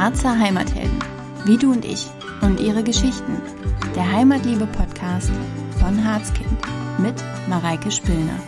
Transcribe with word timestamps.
Harzer 0.00 0.38
Heimathelden, 0.38 0.98
wie 1.44 1.58
du 1.58 1.72
und 1.72 1.84
ich 1.84 2.06
und 2.40 2.58
ihre 2.58 2.82
Geschichten. 2.82 3.36
Der 3.94 4.10
Heimatliebe-Podcast 4.10 5.30
von 5.78 6.02
Harzkind 6.02 6.48
mit 6.96 7.12
Mareike 7.50 7.90
Spillner. 7.90 8.40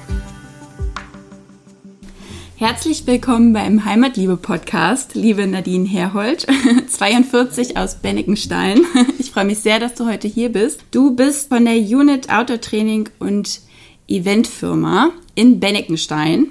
Herzlich 2.56 3.06
willkommen 3.06 3.53
beim 3.53 3.85
Heimatliebe-Podcast, 3.85 5.15
liebe 5.15 5.46
Nadine 5.46 5.87
Herhold, 5.87 6.46
42 6.88 7.76
aus 7.76 7.96
Bennikenstein. 7.96 8.80
Ich 9.19 9.30
freue 9.30 9.44
mich 9.44 9.58
sehr, 9.58 9.78
dass 9.78 9.92
du 9.92 10.06
heute 10.06 10.28
hier 10.28 10.50
bist. 10.50 10.82
Du 10.90 11.14
bist 11.14 11.50
von 11.50 11.66
der 11.66 11.76
Unit 11.76 12.30
Outdoor 12.30 12.62
Training 12.62 13.10
und 13.19 13.60
Eventfirma 14.08 15.10
in 15.34 15.60
Bennikenstein. 15.60 16.46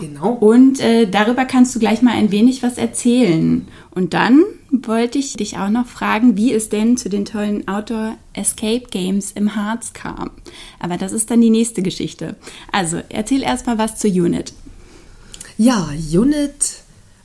Genau. 0.00 0.32
Und 0.32 0.80
äh, 0.80 1.06
darüber 1.06 1.44
kannst 1.44 1.74
du 1.74 1.78
gleich 1.78 2.02
mal 2.02 2.14
ein 2.14 2.30
wenig 2.30 2.62
was 2.62 2.78
erzählen. 2.78 3.66
Und 3.90 4.14
dann 4.14 4.44
wollte 4.70 5.18
ich 5.18 5.34
dich 5.34 5.56
auch 5.56 5.70
noch 5.70 5.86
fragen, 5.86 6.36
wie 6.36 6.52
es 6.52 6.68
denn 6.68 6.96
zu 6.96 7.08
den 7.08 7.24
tollen 7.24 7.66
Outdoor 7.68 8.16
Escape 8.34 8.84
Games 8.90 9.32
im 9.32 9.56
Harz 9.56 9.92
kam. 9.92 10.30
Aber 10.78 10.96
das 10.96 11.12
ist 11.12 11.30
dann 11.30 11.40
die 11.40 11.50
nächste 11.50 11.82
Geschichte. 11.82 12.36
Also 12.70 13.00
erzähl 13.08 13.42
erst 13.42 13.66
mal 13.66 13.78
was 13.78 13.96
zur 13.96 14.10
Unit. 14.10 14.52
Ja, 15.56 15.88
Unit 16.12 16.82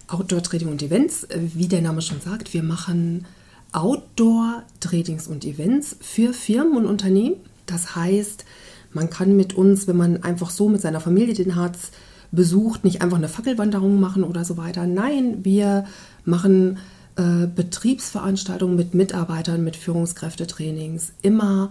Outdoor 0.07 0.43
Trading 0.43 0.69
und 0.69 0.81
Events, 0.81 1.27
wie 1.35 1.67
der 1.67 1.81
Name 1.81 2.01
schon 2.01 2.21
sagt, 2.21 2.53
wir 2.53 2.63
machen 2.63 3.25
Outdoor 3.71 4.63
Tradings 4.79 5.27
und 5.27 5.45
Events 5.45 5.95
für 6.01 6.33
Firmen 6.33 6.77
und 6.77 6.85
Unternehmen. 6.85 7.35
Das 7.65 7.95
heißt, 7.95 8.45
man 8.91 9.09
kann 9.09 9.35
mit 9.35 9.53
uns, 9.55 9.87
wenn 9.87 9.97
man 9.97 10.23
einfach 10.23 10.51
so 10.51 10.69
mit 10.69 10.81
seiner 10.81 10.99
Familie 10.99 11.33
den 11.33 11.55
Harz 11.55 11.91
besucht, 12.33 12.83
nicht 12.83 13.01
einfach 13.01 13.17
eine 13.17 13.29
Fackelwanderung 13.29 13.99
machen 13.99 14.23
oder 14.23 14.43
so 14.43 14.57
weiter. 14.57 14.85
Nein, 14.87 15.39
wir 15.43 15.85
machen 16.25 16.79
äh, 17.15 17.47
Betriebsveranstaltungen 17.47 18.75
mit 18.75 18.93
Mitarbeitern, 18.93 19.63
mit 19.63 19.75
Führungskräftetrainings, 19.75 21.13
immer, 21.21 21.69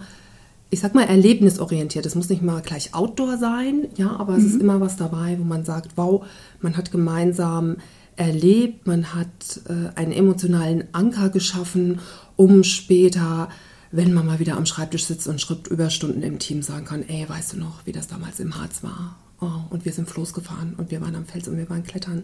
ich 0.70 0.80
sag 0.80 0.94
mal, 0.94 1.04
erlebnisorientiert. 1.04 2.06
Es 2.06 2.14
muss 2.14 2.28
nicht 2.28 2.42
mal 2.42 2.62
gleich 2.62 2.94
Outdoor 2.94 3.38
sein, 3.38 3.88
ja, 3.96 4.16
aber 4.16 4.36
es 4.36 4.44
ist 4.44 4.60
immer 4.60 4.80
was 4.80 4.96
dabei, 4.96 5.36
wo 5.38 5.44
man 5.44 5.64
sagt, 5.64 5.92
wow, 5.96 6.24
man 6.60 6.76
hat 6.76 6.92
gemeinsam 6.92 7.76
erlebt, 8.14 8.86
man 8.86 9.14
hat 9.14 9.60
äh, 9.68 9.98
einen 9.98 10.12
emotionalen 10.12 10.84
Anker 10.92 11.28
geschaffen, 11.28 11.98
um 12.36 12.62
später 12.62 13.48
wenn 13.90 14.14
man 14.14 14.24
mal 14.24 14.38
wieder 14.38 14.56
am 14.56 14.64
Schreibtisch 14.64 15.04
sitzt 15.04 15.28
und 15.28 15.40
Schrittüberstunden 15.40 16.22
im 16.22 16.38
Team 16.38 16.62
sagen 16.62 16.86
kann, 16.86 17.06
ey, 17.06 17.28
weißt 17.28 17.52
du 17.52 17.58
noch, 17.58 17.84
wie 17.84 17.92
das 17.92 18.08
damals 18.08 18.40
im 18.40 18.58
Harz 18.58 18.82
war? 18.82 19.16
Oh, 19.42 19.64
und 19.70 19.84
wir 19.84 19.92
sind 19.92 20.08
Floß 20.08 20.34
gefahren 20.34 20.74
und 20.76 20.92
wir 20.92 21.00
waren 21.00 21.16
am 21.16 21.26
Fels 21.26 21.48
und 21.48 21.56
wir 21.56 21.68
waren 21.68 21.82
klettern 21.82 22.22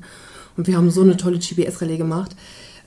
und 0.57 0.69
wir 0.69 0.77
haben 0.77 0.89
so 0.89 1.03
eine 1.03 1.17
tolle 1.17 1.41
GPS-Relais 1.41 1.99
gemacht. 1.99 2.37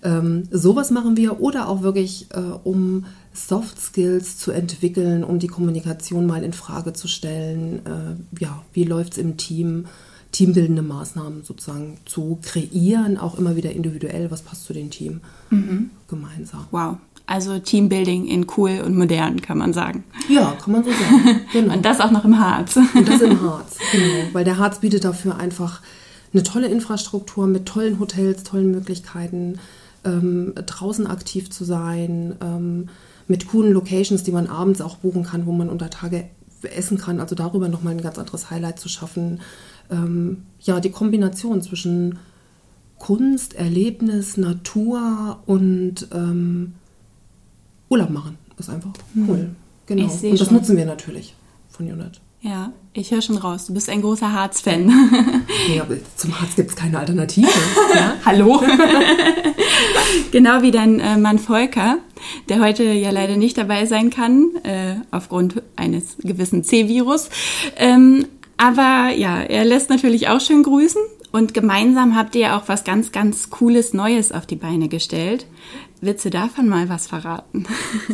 Ähm, 0.04 0.48
sowas 0.52 0.90
machen 0.90 1.18
wir 1.18 1.42
oder 1.42 1.68
auch 1.68 1.82
wirklich, 1.82 2.28
äh, 2.32 2.40
um 2.40 3.06
Soft 3.34 3.78
Skills 3.80 4.38
zu 4.38 4.52
entwickeln, 4.52 5.26
um 5.26 5.38
die 5.38 5.50
Kommunikation 5.50 6.26
mal 6.26 6.46
in 6.46 6.54
Frage 6.54 6.94
zu 6.94 7.10
stellen. 7.10 7.86
Äh, 7.86 8.42
ja, 8.42 8.64
wie 8.72 8.86
läuft 8.86 9.14
es 9.14 9.18
im 9.18 9.36
Team? 9.36 9.86
Teambildende 10.32 10.82
Maßnahmen 10.82 11.44
sozusagen 11.44 11.98
zu 12.06 12.40
kreieren, 12.42 13.18
auch 13.18 13.38
immer 13.38 13.58
wieder 13.58 13.74
individuell, 13.74 14.32
was 14.32 14.44
passt 14.44 14.64
zu 14.64 14.72
dem 14.72 14.90
Team 14.90 15.20
mhm. 15.50 15.90
gemeinsam. 16.08 16.68
Wow, 16.72 17.00
also 17.26 17.60
Teambuilding 17.60 18.26
in 18.28 18.46
cool 18.58 18.82
und 18.86 18.98
modern, 18.98 19.42
kann 19.42 19.58
man 19.58 19.74
sagen. 19.74 20.04
Ja, 20.30 20.56
kann 20.62 20.74
man 20.74 20.84
so 20.84 20.92
sagen. 20.92 21.42
Genau. 21.54 21.74
und 21.74 21.86
das 21.86 22.00
auch 22.00 22.12
noch 22.12 22.26
im 22.26 22.40
Harz. 22.40 22.76
Und 22.78 23.08
das 23.08 23.22
im 23.22 23.42
Harz, 23.42 23.78
genau. 23.92 24.34
Weil 24.34 24.44
der 24.44 24.58
Harz 24.58 24.80
bietet 24.80 25.04
dafür 25.04 25.38
einfach 25.38 25.82
eine 26.34 26.44
tolle 26.44 26.68
Infrastruktur 26.68 27.48
mit 27.48 27.66
tollen 27.66 28.00
Hotels, 28.00 28.44
tollen 28.44 28.72
Möglichkeiten, 28.72 29.60
ähm, 30.06 30.54
draußen 30.56 31.08
aktiv 31.08 31.50
zu 31.50 31.64
sein, 31.64 32.36
ähm, 32.42 32.90
mit 33.28 33.48
coolen 33.48 33.74
Locations, 33.74 34.24
die 34.24 34.32
man 34.32 34.48
abends 34.48 34.82
auch 34.82 34.98
buchen 34.98 35.24
kann, 35.24 35.46
wo 35.46 35.52
man 35.52 35.70
unter 35.70 35.90
Tage 35.90 36.26
essen 36.64 36.98
kann. 36.98 37.20
Also 37.20 37.36
darüber 37.36 37.70
nochmal 37.70 37.94
ein 37.94 38.02
ganz 38.02 38.18
anderes 38.18 38.50
Highlight 38.50 38.80
zu 38.80 38.90
schaffen. 38.90 39.42
Ähm, 39.90 40.44
ja, 40.62 40.80
die 40.80 40.92
Kombination 40.92 41.62
zwischen 41.62 42.20
Kunst, 42.98 43.56
Erlebnis, 43.56 44.38
Natur 44.38 45.40
und 45.46 46.08
ähm, 46.14 46.74
Urlaub 47.92 48.10
machen. 48.10 48.38
Ist 48.58 48.70
einfach 48.70 48.92
hm. 49.14 49.30
cool. 49.30 49.38
Hm. 49.38 49.56
Genau. 49.86 50.04
Und 50.04 50.40
das 50.40 50.48
schon. 50.48 50.58
nutzen 50.58 50.78
wir 50.78 50.86
natürlich 50.86 51.36
von 51.70 51.86
Unit. 51.92 52.22
Ja, 52.42 52.72
ich 52.94 53.12
höre 53.12 53.22
schon 53.22 53.38
raus. 53.38 53.68
Du 53.68 53.74
bist 53.74 53.90
ein 53.90 54.02
großer 54.02 54.32
Harz-Fan. 54.32 54.90
ja, 55.76 55.86
zum 56.16 56.40
Harz 56.40 56.56
gibt 56.56 56.70
es 56.70 56.76
keine 56.76 56.98
Alternative. 57.00 57.48
Ja? 57.94 58.16
Hallo? 58.26 58.64
genau 60.32 60.62
wie 60.62 60.72
dein 60.72 61.02
äh, 61.02 61.18
Mann 61.18 61.40
Volker, 61.40 61.98
der 62.48 62.62
heute 62.62 62.84
ja 62.86 63.12
leider 63.12 63.36
nicht 63.36 63.58
dabei 63.58 63.86
sein 63.86 64.10
kann, 64.10 64.48
äh, 64.64 64.96
aufgrund 65.12 65.62
eines 65.76 66.18
gewissen 66.20 66.64
C-Virus. 66.64 67.30
Ähm, 67.76 68.26
aber 68.56 69.10
ja, 69.14 69.42
er 69.42 69.66
lässt 69.66 69.90
natürlich 69.90 70.30
auch 70.30 70.40
schön 70.40 70.64
grüßen. 70.64 71.02
Und 71.32 71.54
gemeinsam 71.54 72.16
habt 72.16 72.36
ihr 72.36 72.56
auch 72.56 72.68
was 72.68 72.84
ganz, 72.84 73.12
ganz 73.12 73.50
Cooles 73.50 73.94
Neues 73.94 74.32
auf 74.32 74.46
die 74.46 74.58
Beine 74.58 74.90
gestellt. 74.90 75.48
Willst 76.02 76.26
du 76.26 76.30
davon 76.30 76.68
mal 76.68 76.90
was 76.90 77.08
verraten? 77.08 77.66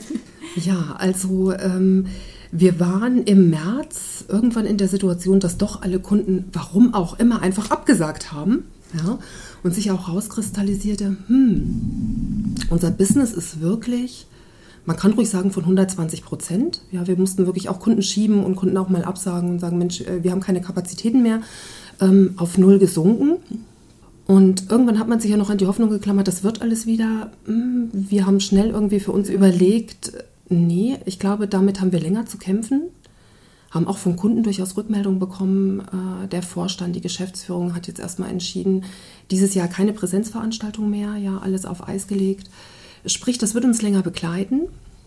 ja, 0.56 0.96
also 1.00 1.52
ähm, 1.54 2.08
wir 2.52 2.80
waren 2.80 3.24
im 3.24 3.50
März 3.50 4.26
irgendwann 4.28 4.66
in 4.66 4.78
der 4.78 4.88
Situation, 4.88 5.40
dass 5.40 5.58
doch 5.58 5.82
alle 5.82 6.00
Kunden, 6.00 6.50
warum 6.54 6.94
auch 6.94 7.18
immer, 7.18 7.42
einfach 7.42 7.72
abgesagt 7.72 8.32
haben. 8.32 8.66
Ja, 8.94 9.20
und 9.64 9.74
sich 9.74 9.92
auch 9.92 10.08
rauskristallisierte, 10.08 11.18
hm, 11.28 12.56
unser 12.70 12.90
Business 12.90 13.34
ist 13.34 13.60
wirklich 13.60 14.28
man 14.88 14.96
kann 14.96 15.12
ruhig 15.12 15.30
sagen 15.30 15.52
von 15.52 15.64
120 15.64 16.24
Prozent. 16.24 16.82
Ja, 16.92 17.06
wir 17.08 17.18
mussten 17.18 17.46
wirklich 17.46 17.68
auch 17.68 17.82
Kunden 17.82 18.02
schieben 18.02 18.46
und 18.46 18.56
Kunden 18.56 18.78
auch 18.78 18.88
mal 18.88 19.04
absagen 19.04 19.50
und 19.50 19.60
sagen, 19.60 19.78
Mensch, 19.78 20.00
äh, 20.00 20.24
wir 20.24 20.32
haben 20.32 20.40
keine 20.40 20.62
Kapazitäten 20.62 21.22
mehr, 21.22 21.42
ähm, 22.02 22.34
auf 22.38 22.58
null 22.58 22.80
gesunken. 22.80 23.38
Und 24.26 24.70
irgendwann 24.70 25.00
hat 25.00 25.08
man 25.08 25.22
sich 25.22 25.32
ja 25.32 25.38
noch 25.38 25.50
an 25.50 25.58
die 25.58 25.68
Hoffnung 25.68 25.90
geklammert, 25.90 26.28
das 26.28 26.44
wird 26.44 26.62
alles 26.62 26.86
wieder. 26.86 27.32
Hm, 27.46 27.90
wir 27.94 28.26
haben 28.26 28.40
schnell 28.40 28.72
irgendwie 28.72 29.00
für 29.00 29.14
uns 29.14 29.30
überlegt, 29.30 30.12
nee, 30.50 30.98
ich 31.06 31.18
glaube, 31.18 31.48
damit 31.48 31.80
haben 31.80 31.94
wir 31.94 32.02
länger 32.02 32.26
zu 32.26 32.38
kämpfen. 32.38 32.84
Haben 33.72 33.88
auch 33.88 33.98
von 33.98 34.16
Kunden 34.16 34.44
durchaus 34.44 34.76
Rückmeldungen 34.76 35.20
bekommen. 35.20 35.80
Äh, 35.80 36.28
der 36.28 36.44
Vorstand, 36.44 36.96
die 36.96 37.02
Geschäftsführung 37.02 37.74
hat 37.74 37.88
jetzt 37.88 38.00
erstmal 38.00 38.30
entschieden, 38.30 38.84
dieses 39.32 39.54
Jahr 39.54 39.68
keine 39.68 39.94
Präsenzveranstaltung 39.94 40.90
mehr, 40.90 41.16
ja, 41.16 41.38
alles 41.38 41.66
auf 41.66 41.88
Eis 41.88 42.08
gelegt. 42.08 42.50
Sprich, 43.06 43.38
das 43.38 43.54
wird 43.54 43.66
uns 43.66 43.82
länger 43.82 44.02
begleiten 44.02 44.62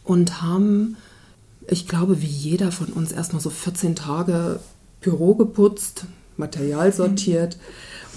und 0.05 0.43
haben, 0.43 0.97
ich 1.69 1.89
glaube, 1.89 2.23
wie 2.23 2.27
jeder 2.27 2.73
von 2.73 2.89
uns 2.89 3.13
erstmal 3.13 3.43
so 3.43 3.51
14 3.51 3.97
Tage 3.97 4.61
Büro 5.01 5.35
geputzt, 5.35 6.07
Material 6.41 6.93
sortiert, 6.93 7.57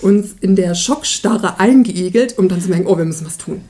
uns 0.02 0.36
in 0.42 0.56
der 0.56 0.74
Schockstarre 0.74 1.60
eingeigelt, 1.60 2.38
um 2.40 2.50
dann 2.50 2.62
zu 2.62 2.70
merken, 2.70 2.88
oh, 2.88 2.98
wir 2.98 3.06
müssen 3.06 3.28
was 3.28 3.38
tun. 3.38 3.62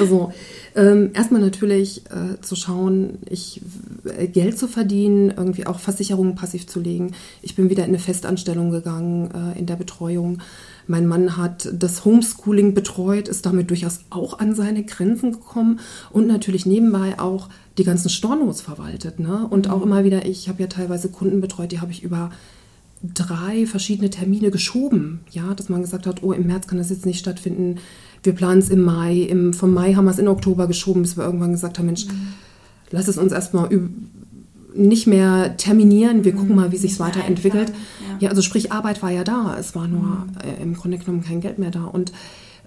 Also 0.00 0.32
ähm, 0.78 1.10
erstmal 1.12 1.40
natürlich 1.40 2.02
äh, 2.06 2.40
zu 2.40 2.54
schauen, 2.54 3.18
ich, 3.28 3.60
äh, 4.04 4.28
Geld 4.28 4.58
zu 4.58 4.68
verdienen, 4.68 5.32
irgendwie 5.36 5.66
auch 5.66 5.80
Versicherungen 5.80 6.36
passiv 6.36 6.66
zu 6.68 6.78
legen. 6.78 7.12
Ich 7.42 7.56
bin 7.56 7.68
wieder 7.68 7.84
in 7.84 7.88
eine 7.88 7.98
Festanstellung 7.98 8.70
gegangen 8.70 9.30
äh, 9.32 9.58
in 9.58 9.66
der 9.66 9.76
Betreuung. 9.76 10.38
Mein 10.86 11.06
Mann 11.06 11.36
hat 11.36 11.68
das 11.72 12.04
Homeschooling 12.04 12.74
betreut, 12.74 13.26
ist 13.26 13.44
damit 13.44 13.70
durchaus 13.70 14.00
auch 14.10 14.38
an 14.38 14.54
seine 14.54 14.84
Grenzen 14.84 15.32
gekommen 15.32 15.80
und 16.10 16.28
natürlich 16.28 16.64
nebenbei 16.64 17.18
auch 17.18 17.48
die 17.76 17.84
ganzen 17.84 18.08
Stornos 18.08 18.60
verwaltet. 18.60 19.18
Ne? 19.18 19.46
Und 19.50 19.68
auch 19.70 19.78
mhm. 19.78 19.82
immer 19.84 20.04
wieder, 20.04 20.26
ich 20.26 20.48
habe 20.48 20.62
ja 20.62 20.68
teilweise 20.68 21.08
Kunden 21.08 21.40
betreut, 21.40 21.72
die 21.72 21.80
habe 21.80 21.90
ich 21.90 22.04
über 22.04 22.30
drei 23.02 23.66
verschiedene 23.66 24.10
Termine 24.10 24.50
geschoben. 24.50 25.20
Ja, 25.30 25.54
dass 25.54 25.68
man 25.68 25.82
gesagt 25.82 26.06
hat, 26.06 26.22
oh, 26.22 26.32
im 26.32 26.46
März 26.46 26.66
kann 26.66 26.78
das 26.78 26.90
jetzt 26.90 27.06
nicht 27.06 27.18
stattfinden. 27.18 27.76
Wir 28.22 28.32
planen 28.34 28.60
es 28.60 28.70
im 28.70 28.82
Mai. 28.82 29.22
Im, 29.22 29.52
vom 29.52 29.72
Mai 29.72 29.94
haben 29.94 30.04
wir 30.04 30.10
es 30.10 30.18
in 30.18 30.28
Oktober 30.28 30.66
geschoben, 30.66 31.02
bis 31.02 31.16
wir 31.16 31.24
irgendwann 31.24 31.52
gesagt 31.52 31.78
haben, 31.78 31.86
Mensch, 31.86 32.06
mhm. 32.06 32.34
lass 32.90 33.08
es 33.08 33.18
uns 33.18 33.32
erstmal 33.32 33.68
nicht 34.74 35.06
mehr 35.06 35.56
terminieren. 35.56 36.24
Wir 36.24 36.34
gucken 36.34 36.56
mal, 36.56 36.72
wie 36.72 36.76
sich 36.76 36.92
es 36.92 37.00
weiterentwickelt. 37.00 37.70
Ja. 37.70 38.16
ja, 38.20 38.28
also 38.30 38.42
sprich, 38.42 38.72
Arbeit 38.72 39.02
war 39.02 39.10
ja 39.10 39.24
da. 39.24 39.56
Es 39.58 39.74
war 39.74 39.88
nur 39.88 40.02
mhm. 40.02 40.32
äh, 40.42 40.62
im 40.62 40.74
Grunde 40.74 40.98
genommen 40.98 41.22
kein 41.22 41.40
Geld 41.40 41.58
mehr 41.58 41.70
da. 41.70 41.84
Und 41.84 42.12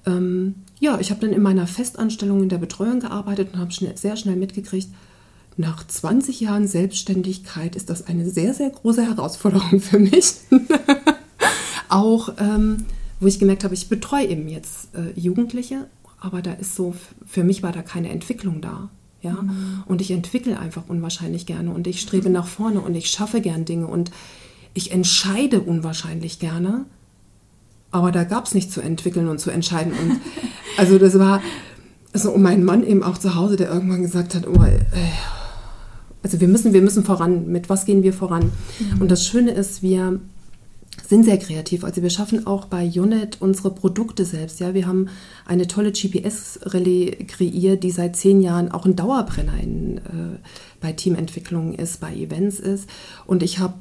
ähm, 0.05 0.55
ja, 0.79 0.99
ich 0.99 1.11
habe 1.11 1.21
dann 1.21 1.31
in 1.31 1.41
meiner 1.41 1.67
Festanstellung 1.67 2.41
in 2.41 2.49
der 2.49 2.57
Betreuung 2.57 3.01
gearbeitet 3.01 3.49
und 3.53 3.59
habe 3.59 3.71
schnell, 3.71 3.97
sehr 3.97 4.17
schnell 4.17 4.35
mitgekriegt, 4.35 4.89
nach 5.57 5.85
20 5.85 6.39
Jahren 6.39 6.67
Selbstständigkeit 6.67 7.75
ist 7.75 7.89
das 7.89 8.07
eine 8.07 8.29
sehr, 8.29 8.53
sehr 8.53 8.69
große 8.69 9.05
Herausforderung 9.05 9.79
für 9.79 9.99
mich. 9.99 10.33
Auch, 11.89 12.33
ähm, 12.39 12.77
wo 13.19 13.27
ich 13.27 13.39
gemerkt 13.39 13.63
habe, 13.63 13.73
ich 13.73 13.89
betreue 13.89 14.25
eben 14.25 14.47
jetzt 14.47 14.89
äh, 14.95 15.19
Jugendliche, 15.19 15.87
aber 16.19 16.41
da 16.41 16.53
ist 16.53 16.75
so, 16.75 16.95
für 17.25 17.43
mich 17.43 17.63
war 17.63 17.71
da 17.71 17.81
keine 17.81 18.09
Entwicklung 18.09 18.61
da. 18.61 18.89
Ja? 19.21 19.33
Mhm. 19.33 19.83
Und 19.85 20.01
ich 20.01 20.11
entwickle 20.11 20.57
einfach 20.57 20.83
unwahrscheinlich 20.87 21.45
gerne 21.45 21.71
und 21.71 21.85
ich 21.87 22.01
strebe 22.01 22.29
nach 22.29 22.47
vorne 22.47 22.79
und 22.81 22.95
ich 22.95 23.09
schaffe 23.09 23.41
gern 23.41 23.65
Dinge 23.65 23.87
und 23.87 24.11
ich 24.73 24.91
entscheide 24.91 25.61
unwahrscheinlich 25.61 26.39
gerne. 26.39 26.85
Aber 27.91 28.11
da 28.13 28.23
gab 28.23 28.45
es 28.45 28.53
nichts 28.53 28.73
zu 28.73 28.81
entwickeln 28.81 29.27
und 29.27 29.39
zu 29.39 29.51
entscheiden. 29.51 29.91
Und 29.91 30.21
Also 30.77 30.97
das 30.97 31.17
war, 31.19 31.41
also 32.13 32.31
und 32.31 32.41
mein 32.41 32.63
Mann 32.63 32.85
eben 32.85 33.03
auch 33.03 33.17
zu 33.17 33.35
Hause, 33.35 33.55
der 33.55 33.69
irgendwann 33.69 34.01
gesagt 34.01 34.35
hat, 34.35 34.47
oh, 34.47 34.63
äh, 34.63 34.79
also 36.23 36.39
wir 36.39 36.47
müssen, 36.47 36.73
wir 36.73 36.81
müssen 36.81 37.03
voran. 37.03 37.47
Mit 37.47 37.69
was 37.69 37.85
gehen 37.85 38.03
wir 38.03 38.13
voran? 38.13 38.51
Mhm. 38.79 39.01
Und 39.01 39.11
das 39.11 39.25
Schöne 39.25 39.51
ist, 39.51 39.81
wir 39.81 40.19
sind 41.07 41.25
sehr 41.25 41.37
kreativ. 41.37 41.83
Also 41.83 42.01
wir 42.01 42.09
schaffen 42.09 42.47
auch 42.47 42.65
bei 42.65 42.85
Unit 42.85 43.37
unsere 43.39 43.71
Produkte 43.71 44.25
selbst. 44.25 44.59
Ja, 44.59 44.73
wir 44.73 44.87
haben 44.87 45.09
eine 45.45 45.67
tolle 45.67 45.91
GPS-Relais 45.91 47.25
kreiert, 47.27 47.83
die 47.83 47.91
seit 47.91 48.15
zehn 48.15 48.41
Jahren 48.41 48.71
auch 48.71 48.85
ein 48.85 48.95
Dauerbrenner 48.95 49.59
in, 49.61 49.97
äh, 49.97 50.01
bei 50.79 50.93
Teamentwicklungen 50.93 51.75
ist, 51.75 51.99
bei 51.99 52.13
Events 52.13 52.59
ist. 52.59 52.89
Und 53.25 53.43
ich 53.43 53.59
habe 53.59 53.75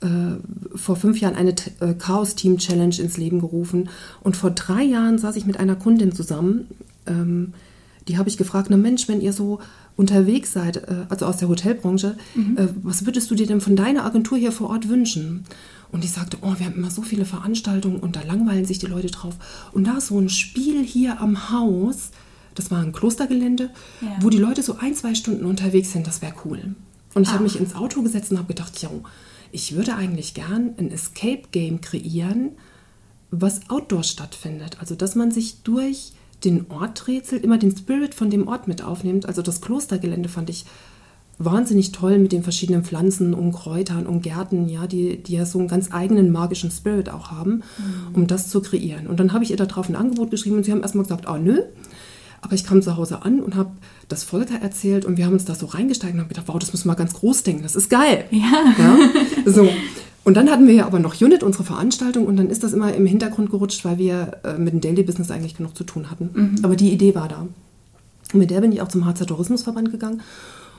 äh, 0.00 0.76
vor 0.76 0.96
fünf 0.96 1.20
Jahren 1.20 1.36
eine 1.36 1.54
äh, 1.80 1.94
Chaos 1.94 2.34
Team 2.34 2.58
Challenge 2.58 2.96
ins 2.98 3.16
Leben 3.16 3.40
gerufen. 3.40 3.88
Und 4.22 4.36
vor 4.36 4.50
drei 4.50 4.82
Jahren 4.82 5.18
saß 5.18 5.36
ich 5.36 5.46
mit 5.46 5.58
einer 5.58 5.76
Kundin 5.76 6.12
zusammen. 6.12 6.66
Ähm, 7.06 7.54
die 8.08 8.18
habe 8.18 8.28
ich 8.28 8.36
gefragt, 8.36 8.68
na 8.70 8.76
Mensch, 8.76 9.08
wenn 9.08 9.20
ihr 9.20 9.32
so 9.32 9.60
unterwegs 9.96 10.52
seid, 10.52 10.76
äh, 10.76 11.06
also 11.08 11.26
aus 11.26 11.38
der 11.38 11.48
Hotelbranche, 11.48 12.16
mhm. 12.34 12.58
äh, 12.58 12.68
was 12.82 13.06
würdest 13.06 13.30
du 13.30 13.34
dir 13.34 13.46
denn 13.46 13.60
von 13.60 13.76
deiner 13.76 14.04
Agentur 14.04 14.38
hier 14.38 14.52
vor 14.52 14.70
Ort 14.70 14.88
wünschen? 14.88 15.44
Und 15.92 16.04
ich 16.04 16.10
sagte, 16.10 16.38
oh, 16.42 16.54
wir 16.58 16.66
haben 16.66 16.74
immer 16.74 16.90
so 16.90 17.02
viele 17.02 17.24
Veranstaltungen 17.24 18.00
und 18.00 18.16
da 18.16 18.22
langweilen 18.22 18.64
sich 18.64 18.78
die 18.78 18.86
Leute 18.86 19.08
drauf. 19.08 19.34
Und 19.72 19.86
da 19.86 20.00
so 20.00 20.18
ein 20.18 20.28
Spiel 20.28 20.82
hier 20.84 21.20
am 21.20 21.50
Haus, 21.50 22.10
das 22.54 22.70
war 22.70 22.80
ein 22.80 22.92
Klostergelände, 22.92 23.70
ja. 24.00 24.16
wo 24.20 24.28
die 24.28 24.38
Leute 24.38 24.62
so 24.62 24.76
ein, 24.78 24.94
zwei 24.94 25.14
Stunden 25.14 25.44
unterwegs 25.44 25.92
sind, 25.92 26.06
das 26.06 26.20
wäre 26.20 26.34
cool. 26.44 26.74
Und 27.14 27.22
ich 27.22 27.32
habe 27.32 27.44
mich 27.44 27.60
ins 27.60 27.76
Auto 27.76 28.02
gesetzt 28.02 28.32
und 28.32 28.38
habe 28.38 28.48
gedacht, 28.48 28.82
ja, 28.82 28.90
ich 29.52 29.76
würde 29.76 29.94
eigentlich 29.94 30.34
gern 30.34 30.74
ein 30.78 30.90
Escape-Game 30.90 31.80
kreieren, 31.80 32.52
was 33.30 33.70
outdoor 33.70 34.02
stattfindet. 34.02 34.78
Also, 34.80 34.96
dass 34.96 35.14
man 35.14 35.30
sich 35.30 35.62
durch 35.62 36.12
den 36.44 36.70
Ort 36.70 37.08
rätselt, 37.08 37.44
immer 37.44 37.58
den 37.58 37.76
Spirit 37.76 38.14
von 38.14 38.30
dem 38.30 38.48
Ort 38.48 38.68
mit 38.68 38.82
aufnimmt. 38.82 39.26
Also, 39.26 39.42
das 39.42 39.60
Klostergelände 39.60 40.28
fand 40.28 40.50
ich 40.50 40.64
wahnsinnig 41.38 41.92
toll 41.92 42.18
mit 42.18 42.32
den 42.32 42.42
verschiedenen 42.42 42.84
Pflanzen 42.84 43.34
und 43.34 43.52
Kräutern 43.52 44.06
und 44.06 44.22
Gärten, 44.22 44.68
ja, 44.68 44.86
die, 44.86 45.22
die 45.22 45.34
ja 45.34 45.46
so 45.46 45.58
einen 45.58 45.68
ganz 45.68 45.92
eigenen 45.92 46.30
magischen 46.30 46.70
Spirit 46.70 47.10
auch 47.10 47.30
haben, 47.30 47.62
mhm. 47.78 48.14
um 48.14 48.26
das 48.26 48.48
zu 48.48 48.60
kreieren. 48.60 49.06
Und 49.06 49.18
dann 49.18 49.32
habe 49.32 49.44
ich 49.44 49.50
ihr 49.50 49.56
darauf 49.56 49.88
ein 49.88 49.96
Angebot 49.96 50.30
geschrieben 50.30 50.56
und 50.56 50.64
sie 50.64 50.72
haben 50.72 50.82
erstmal 50.82 51.04
gesagt, 51.04 51.28
oh 51.28 51.36
nö. 51.36 51.62
Aber 52.40 52.54
ich 52.54 52.64
kam 52.64 52.82
zu 52.82 52.96
Hause 52.96 53.22
an 53.22 53.40
und 53.40 53.56
habe 53.56 53.70
das 54.08 54.22
Volker 54.22 54.60
erzählt 54.60 55.06
und 55.06 55.16
wir 55.16 55.24
haben 55.24 55.32
uns 55.32 55.46
da 55.46 55.54
so 55.54 55.64
reingesteigt 55.66 56.14
und 56.14 56.20
haben 56.20 56.28
gedacht, 56.28 56.46
wow, 56.46 56.58
das 56.58 56.72
müssen 56.72 56.88
wir 56.88 56.94
ganz 56.94 57.14
groß 57.14 57.42
denken, 57.42 57.62
das 57.62 57.74
ist 57.74 57.88
geil. 57.88 58.26
Ja. 58.30 58.74
ja? 58.78 58.98
So. 59.50 59.68
Und 60.24 60.34
dann 60.34 60.50
hatten 60.50 60.66
wir 60.66 60.74
ja 60.74 60.86
aber 60.86 60.98
noch 60.98 61.20
Unit, 61.20 61.42
unsere 61.42 61.64
Veranstaltung, 61.64 62.26
und 62.26 62.36
dann 62.36 62.48
ist 62.48 62.64
das 62.64 62.72
immer 62.72 62.94
im 62.94 63.04
Hintergrund 63.04 63.50
gerutscht, 63.50 63.84
weil 63.84 63.98
wir 63.98 64.38
äh, 64.42 64.58
mit 64.58 64.72
dem 64.72 64.80
Daily 64.80 65.02
Business 65.02 65.30
eigentlich 65.30 65.56
genug 65.56 65.76
zu 65.76 65.84
tun 65.84 66.10
hatten. 66.10 66.30
Mhm. 66.32 66.64
Aber 66.64 66.76
die 66.76 66.92
Idee 66.92 67.14
war 67.14 67.28
da. 67.28 67.46
Und 68.32 68.38
mit 68.38 68.50
der 68.50 68.62
bin 68.62 68.72
ich 68.72 68.80
auch 68.80 68.88
zum 68.88 69.04
Harzer 69.04 69.26
Tourismusverband 69.26 69.92
gegangen 69.92 70.22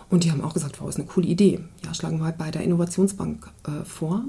und 0.09 0.23
die 0.23 0.31
haben 0.31 0.41
auch 0.41 0.53
gesagt, 0.53 0.81
wow, 0.81 0.89
ist 0.89 0.97
eine 0.97 1.07
coole 1.07 1.27
Idee. 1.27 1.59
Ja, 1.83 1.93
schlagen 1.93 2.19
wir 2.19 2.25
halt 2.25 2.37
bei 2.37 2.51
der 2.51 2.63
Innovationsbank 2.63 3.47
äh, 3.65 3.85
vor. 3.85 4.23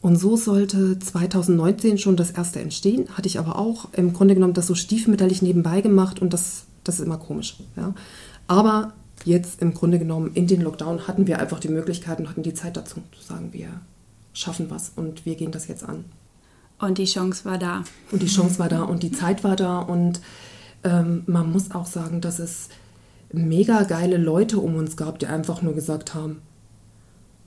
Und 0.00 0.16
so 0.16 0.36
sollte 0.36 0.98
2019 0.98 1.98
schon 1.98 2.16
das 2.16 2.32
erste 2.32 2.60
entstehen. 2.60 3.08
Hatte 3.14 3.28
ich 3.28 3.38
aber 3.38 3.56
auch 3.56 3.88
im 3.92 4.12
Grunde 4.12 4.34
genommen 4.34 4.54
das 4.54 4.66
so 4.66 4.74
stiefmütterlich 4.74 5.42
nebenbei 5.42 5.80
gemacht 5.80 6.20
und 6.20 6.32
das, 6.32 6.64
das 6.82 6.98
ist 6.98 7.06
immer 7.06 7.18
komisch. 7.18 7.56
Ja. 7.76 7.94
Aber 8.48 8.94
jetzt 9.24 9.62
im 9.62 9.74
Grunde 9.74 10.00
genommen 10.00 10.32
in 10.34 10.48
den 10.48 10.62
Lockdown 10.62 11.06
hatten 11.06 11.28
wir 11.28 11.38
einfach 11.38 11.60
die 11.60 11.68
Möglichkeiten, 11.68 12.28
hatten 12.28 12.42
die 12.42 12.54
Zeit 12.54 12.76
dazu, 12.76 12.96
zu 13.16 13.24
sagen, 13.24 13.50
wir 13.52 13.68
schaffen 14.32 14.70
was 14.70 14.92
und 14.94 15.26
wir 15.26 15.34
gehen 15.34 15.52
das 15.52 15.68
jetzt 15.68 15.84
an. 15.84 16.04
Und 16.78 16.98
die 16.98 17.04
Chance 17.04 17.44
war 17.44 17.58
da. 17.58 17.84
Und 18.10 18.22
die 18.22 18.26
Chance 18.26 18.58
war 18.58 18.68
da 18.68 18.82
und 18.82 19.02
die 19.02 19.12
Zeit 19.12 19.44
war 19.44 19.56
da 19.56 19.78
und 19.78 20.20
ähm, 20.84 21.22
man 21.26 21.52
muss 21.52 21.70
auch 21.70 21.86
sagen, 21.86 22.20
dass 22.20 22.38
es 22.38 22.68
mega 23.32 23.84
geile 23.84 24.16
Leute 24.16 24.58
um 24.58 24.74
uns 24.74 24.96
gab, 24.96 25.18
die 25.18 25.26
einfach 25.26 25.62
nur 25.62 25.74
gesagt 25.74 26.14
haben, 26.14 26.42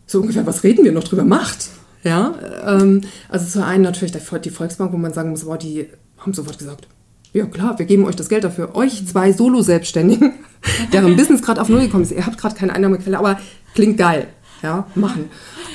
so 0.07 0.21
ungefähr, 0.21 0.45
was 0.45 0.63
reden 0.63 0.85
wir 0.85 0.91
noch 0.91 1.03
drüber? 1.03 1.23
Macht! 1.23 1.69
Ja, 2.03 2.35
ähm, 2.67 3.01
also 3.29 3.47
zu 3.47 3.65
einen 3.65 3.81
natürlich 3.81 4.11
die 4.11 4.49
Volksbank, 4.51 4.93
wo 4.93 4.97
man 4.97 5.13
sagen 5.13 5.31
muss, 5.31 5.45
wow, 5.45 5.57
die 5.57 5.87
haben 6.19 6.33
sofort 6.33 6.59
gesagt, 6.59 6.87
ja 7.33 7.45
klar, 7.47 7.77
wir 7.79 7.85
geben 7.85 8.05
euch 8.05 8.15
das 8.15 8.29
Geld 8.29 8.43
dafür. 8.43 8.75
Euch 8.75 9.05
zwei 9.07 9.33
Solo-Selbstständigen, 9.33 10.33
deren 10.93 11.17
Business 11.17 11.41
gerade 11.41 11.59
auf 11.59 11.67
Null 11.67 11.81
gekommen 11.81 12.03
ist. 12.03 12.11
Ihr 12.11 12.25
habt 12.25 12.37
gerade 12.37 12.55
keine 12.55 12.73
Einnahmequelle, 12.73 13.17
aber 13.17 13.39
klingt 13.73 13.97
geil. 13.97 14.27
Ja, 14.63 14.87
machen. 14.95 15.25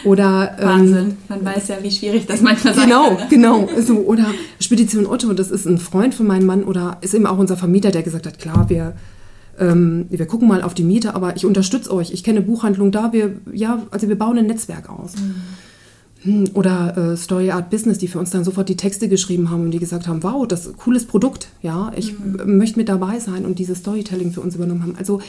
Oder, 0.04 0.56
ähm, 0.58 0.66
Wahnsinn. 0.66 1.16
Man 1.28 1.44
weiß 1.44 1.68
ja, 1.68 1.76
wie 1.82 1.90
schwierig 1.90 2.26
das 2.26 2.40
manchmal 2.40 2.74
sein 2.74 2.88
genau, 2.88 3.14
kann. 3.14 3.28
Genau, 3.28 3.66
genau. 3.66 3.80
So, 3.82 3.98
oder 3.98 4.26
Spedition 4.58 5.06
Otto, 5.06 5.32
das 5.32 5.50
ist 5.50 5.66
ein 5.66 5.78
Freund 5.78 6.14
von 6.14 6.26
meinem 6.26 6.46
Mann 6.46 6.64
oder 6.64 6.98
ist 7.00 7.14
eben 7.14 7.26
auch 7.26 7.38
unser 7.38 7.56
Vermieter, 7.56 7.90
der 7.90 8.02
gesagt 8.02 8.26
hat, 8.26 8.38
klar, 8.38 8.68
wir 8.68 8.94
ähm, 9.60 10.06
wir 10.08 10.26
gucken 10.26 10.48
mal 10.48 10.62
auf 10.62 10.74
die 10.74 10.82
Miete, 10.82 11.14
aber 11.14 11.36
ich 11.36 11.44
unterstütze 11.44 11.92
euch. 11.92 12.12
Ich 12.12 12.24
kenne 12.24 12.40
Buchhandlung 12.40 12.90
da, 12.90 13.12
wir, 13.12 13.36
ja, 13.52 13.82
also 13.90 14.08
wir 14.08 14.18
bauen 14.18 14.38
ein 14.38 14.46
Netzwerk 14.46 14.88
aus. 14.88 15.12
Mhm. 16.24 16.50
Oder 16.54 16.96
äh, 16.96 17.16
Story 17.16 17.50
Art 17.50 17.70
Business, 17.70 17.98
die 17.98 18.08
für 18.08 18.18
uns 18.18 18.30
dann 18.30 18.44
sofort 18.44 18.68
die 18.68 18.76
Texte 18.76 19.08
geschrieben 19.08 19.50
haben 19.50 19.64
und 19.64 19.70
die 19.70 19.78
gesagt 19.78 20.08
haben, 20.08 20.22
wow, 20.22 20.46
das 20.46 20.66
ist 20.66 20.72
ein 20.72 20.76
cooles 20.76 21.06
Produkt, 21.06 21.48
ja, 21.62 21.92
ich 21.96 22.18
mhm. 22.18 22.58
möchte 22.58 22.78
mit 22.78 22.88
dabei 22.88 23.20
sein 23.20 23.44
und 23.44 23.58
dieses 23.58 23.78
Storytelling 23.78 24.32
für 24.32 24.40
uns 24.40 24.54
übernommen 24.54 24.82
haben. 24.82 24.96
Also 24.96 25.20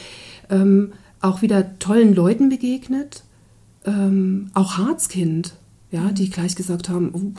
ähm, 0.50 0.92
auch 1.20 1.42
wieder 1.42 1.78
tollen 1.78 2.14
Leuten 2.14 2.48
begegnet, 2.48 3.24
ähm, 3.86 4.50
auch 4.54 4.78
Harzkind, 4.78 5.54
ja, 5.90 6.10
die 6.12 6.30
gleich 6.30 6.56
gesagt 6.56 6.88
haben, 6.88 7.10
oh, 7.12 7.38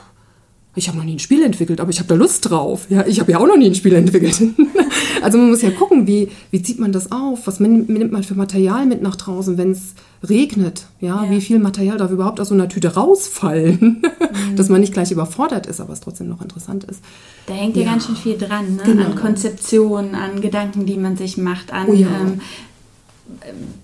ich 0.75 0.87
habe 0.87 0.97
noch 0.97 1.05
nie 1.05 1.13
ein 1.13 1.19
Spiel 1.19 1.43
entwickelt, 1.43 1.79
aber 1.79 1.91
ich 1.91 1.99
habe 1.99 2.09
da 2.09 2.15
Lust 2.15 2.49
drauf. 2.49 2.87
Ja, 2.89 3.05
ich 3.05 3.19
habe 3.19 3.31
ja 3.31 3.39
auch 3.39 3.45
noch 3.45 3.57
nie 3.57 3.67
ein 3.67 3.75
Spiel 3.75 3.93
entwickelt. 3.93 4.41
also 5.21 5.37
man 5.37 5.49
muss 5.49 5.61
ja 5.61 5.69
gucken, 5.69 6.07
wie, 6.07 6.29
wie 6.49 6.63
zieht 6.63 6.79
man 6.79 6.91
das 6.91 7.11
auf? 7.11 7.45
Was 7.45 7.59
nimmt 7.59 8.11
man 8.11 8.23
für 8.23 8.33
Material 8.33 8.87
mit 8.87 9.01
nach 9.03 9.15
draußen, 9.15 9.59
wenn 9.59 9.71
es 9.71 9.93
regnet? 10.27 10.87
Ja, 10.99 11.25
ja, 11.25 11.29
wie 11.29 11.41
viel 11.41 11.59
Material 11.59 11.97
darf 11.97 12.09
überhaupt 12.09 12.39
aus 12.39 12.47
so 12.47 12.55
einer 12.55 12.69
Tüte 12.69 12.95
rausfallen? 12.95 14.01
Mhm. 14.01 14.55
Dass 14.55 14.69
man 14.69 14.81
nicht 14.81 14.93
gleich 14.93 15.11
überfordert 15.11 15.67
ist, 15.67 15.79
aber 15.79 15.93
es 15.93 16.01
trotzdem 16.01 16.27
noch 16.27 16.41
interessant 16.41 16.85
ist. 16.85 17.01
Da 17.45 17.53
hängt 17.53 17.75
ja, 17.75 17.83
ja 17.83 17.91
ganz 17.91 18.07
schön 18.07 18.15
viel 18.15 18.37
dran, 18.37 18.77
ne? 18.77 18.81
genau. 18.83 19.05
an 19.05 19.15
Konzeptionen, 19.15 20.15
an 20.15 20.41
Gedanken, 20.41 20.87
die 20.87 20.97
man 20.97 21.17
sich 21.17 21.37
macht, 21.37 21.71
an 21.71 21.87
oh 21.89 21.93
ja. 21.93 22.07
ähm, 22.07 22.41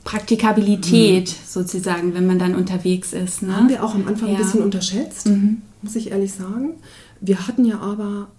Praktikabilität 0.03 1.29
mhm. 1.29 1.47
sozusagen, 1.47 2.13
wenn 2.13 2.27
man 2.27 2.39
dann 2.39 2.55
unterwegs 2.55 3.13
ist. 3.13 3.41
Ne? 3.41 3.55
Haben 3.55 3.69
wir 3.69 3.83
auch 3.83 3.95
am 3.95 4.07
Anfang 4.07 4.29
ja. 4.29 4.35
ein 4.35 4.41
bisschen 4.41 4.61
unterschätzt. 4.61 5.27
Mhm 5.27 5.61
muss 5.81 5.95
ich 5.95 6.11
ehrlich 6.11 6.33
sagen. 6.33 6.75
Wir 7.21 7.47
hatten 7.47 7.65
ja 7.65 7.79
aber, 7.79 8.29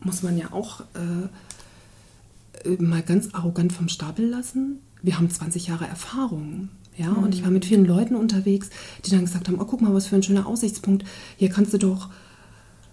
muss 0.00 0.22
man 0.22 0.36
ja 0.36 0.52
auch 0.52 0.82
äh, 2.64 2.70
mal 2.78 3.02
ganz 3.02 3.30
arrogant 3.32 3.72
vom 3.72 3.88
Stapel 3.88 4.26
lassen, 4.26 4.80
wir 5.02 5.16
haben 5.16 5.30
20 5.30 5.68
Jahre 5.68 5.86
Erfahrung. 5.86 6.68
Ja, 6.96 7.10
mhm. 7.10 7.24
und 7.24 7.34
ich 7.34 7.42
war 7.42 7.50
mit 7.50 7.64
vielen 7.64 7.86
Leuten 7.86 8.14
unterwegs, 8.14 8.68
die 9.04 9.10
dann 9.10 9.24
gesagt 9.24 9.48
haben, 9.48 9.58
oh, 9.58 9.64
guck 9.64 9.80
mal, 9.80 9.94
was 9.94 10.08
für 10.08 10.16
ein 10.16 10.22
schöner 10.22 10.46
Aussichtspunkt. 10.46 11.04
Hier 11.36 11.48
kannst 11.48 11.72
du 11.72 11.78
doch 11.78 12.10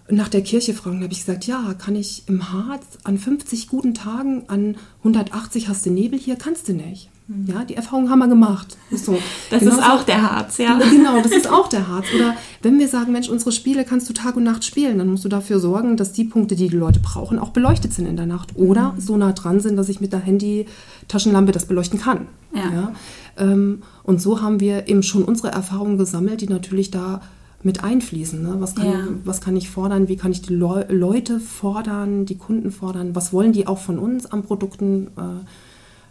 nach 0.08 0.28
der 0.28 0.42
Kirche 0.42 0.72
fragen. 0.72 1.00
Da 1.00 1.04
habe 1.04 1.12
ich 1.12 1.26
gesagt, 1.26 1.46
ja, 1.46 1.74
kann 1.74 1.94
ich 1.94 2.26
im 2.26 2.50
Harz 2.50 2.86
an 3.04 3.18
50 3.18 3.68
guten 3.68 3.92
Tagen, 3.92 4.44
an 4.48 4.76
180 5.00 5.68
hast 5.68 5.84
du 5.84 5.90
Nebel, 5.90 6.18
hier 6.18 6.36
kannst 6.36 6.68
du 6.68 6.72
nicht. 6.72 7.10
Ja, 7.46 7.62
die 7.62 7.74
Erfahrung 7.74 8.08
haben 8.08 8.20
wir 8.20 8.28
gemacht. 8.28 8.78
So. 8.90 9.18
Das 9.50 9.60
genau 9.60 9.72
ist 9.72 9.82
auch 9.82 10.02
der 10.02 10.22
Harz, 10.22 10.58
ja. 10.58 10.78
Genau, 10.78 11.20
das 11.22 11.32
ist 11.32 11.50
auch 11.50 11.68
der 11.68 11.88
Harz. 11.88 12.06
Oder 12.14 12.34
wenn 12.62 12.78
wir 12.78 12.88
sagen, 12.88 13.12
Mensch, 13.12 13.28
unsere 13.28 13.52
Spiele 13.52 13.84
kannst 13.84 14.08
du 14.08 14.12
Tag 14.14 14.36
und 14.36 14.44
Nacht 14.44 14.64
spielen, 14.64 14.98
dann 14.98 15.08
musst 15.08 15.24
du 15.24 15.28
dafür 15.28 15.58
sorgen, 15.58 15.96
dass 15.96 16.12
die 16.12 16.24
Punkte, 16.24 16.56
die 16.56 16.68
die 16.68 16.76
Leute 16.76 17.00
brauchen, 17.00 17.38
auch 17.38 17.50
beleuchtet 17.50 17.92
sind 17.92 18.06
in 18.06 18.16
der 18.16 18.26
Nacht. 18.26 18.56
Oder 18.56 18.92
mhm. 18.92 19.00
so 19.00 19.16
nah 19.16 19.32
dran 19.32 19.60
sind, 19.60 19.76
dass 19.76 19.88
ich 19.88 20.00
mit 20.00 20.12
der 20.12 20.20
Handy-Taschenlampe 20.20 21.52
das 21.52 21.66
beleuchten 21.66 21.98
kann. 21.98 22.28
Ja. 22.54 22.72
ja? 22.72 22.92
Ähm, 23.36 23.82
und 24.02 24.20
so 24.22 24.40
haben 24.40 24.60
wir 24.60 24.88
eben 24.88 25.02
schon 25.02 25.24
unsere 25.24 25.48
Erfahrungen 25.48 25.98
gesammelt, 25.98 26.40
die 26.40 26.48
natürlich 26.48 26.90
da 26.90 27.20
mit 27.62 27.84
einfließen. 27.84 28.42
Ne? 28.42 28.56
Was, 28.58 28.74
kann, 28.74 28.86
ja. 28.86 29.06
was 29.24 29.40
kann 29.40 29.56
ich 29.56 29.68
fordern? 29.68 30.08
Wie 30.08 30.16
kann 30.16 30.32
ich 30.32 30.42
die 30.42 30.54
Le 30.54 30.86
Leute 30.88 31.40
fordern, 31.40 32.24
die 32.24 32.36
Kunden 32.36 32.70
fordern? 32.70 33.14
Was 33.14 33.32
wollen 33.32 33.52
die 33.52 33.66
auch 33.66 33.78
von 33.78 33.98
uns 33.98 34.26
an 34.26 34.42
Produkten? 34.44 35.08
Äh, 35.16 35.44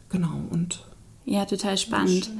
genau, 0.10 0.42
und 0.52 0.84
ja, 1.28 1.46
total 1.46 1.78
spannend. 1.78 2.32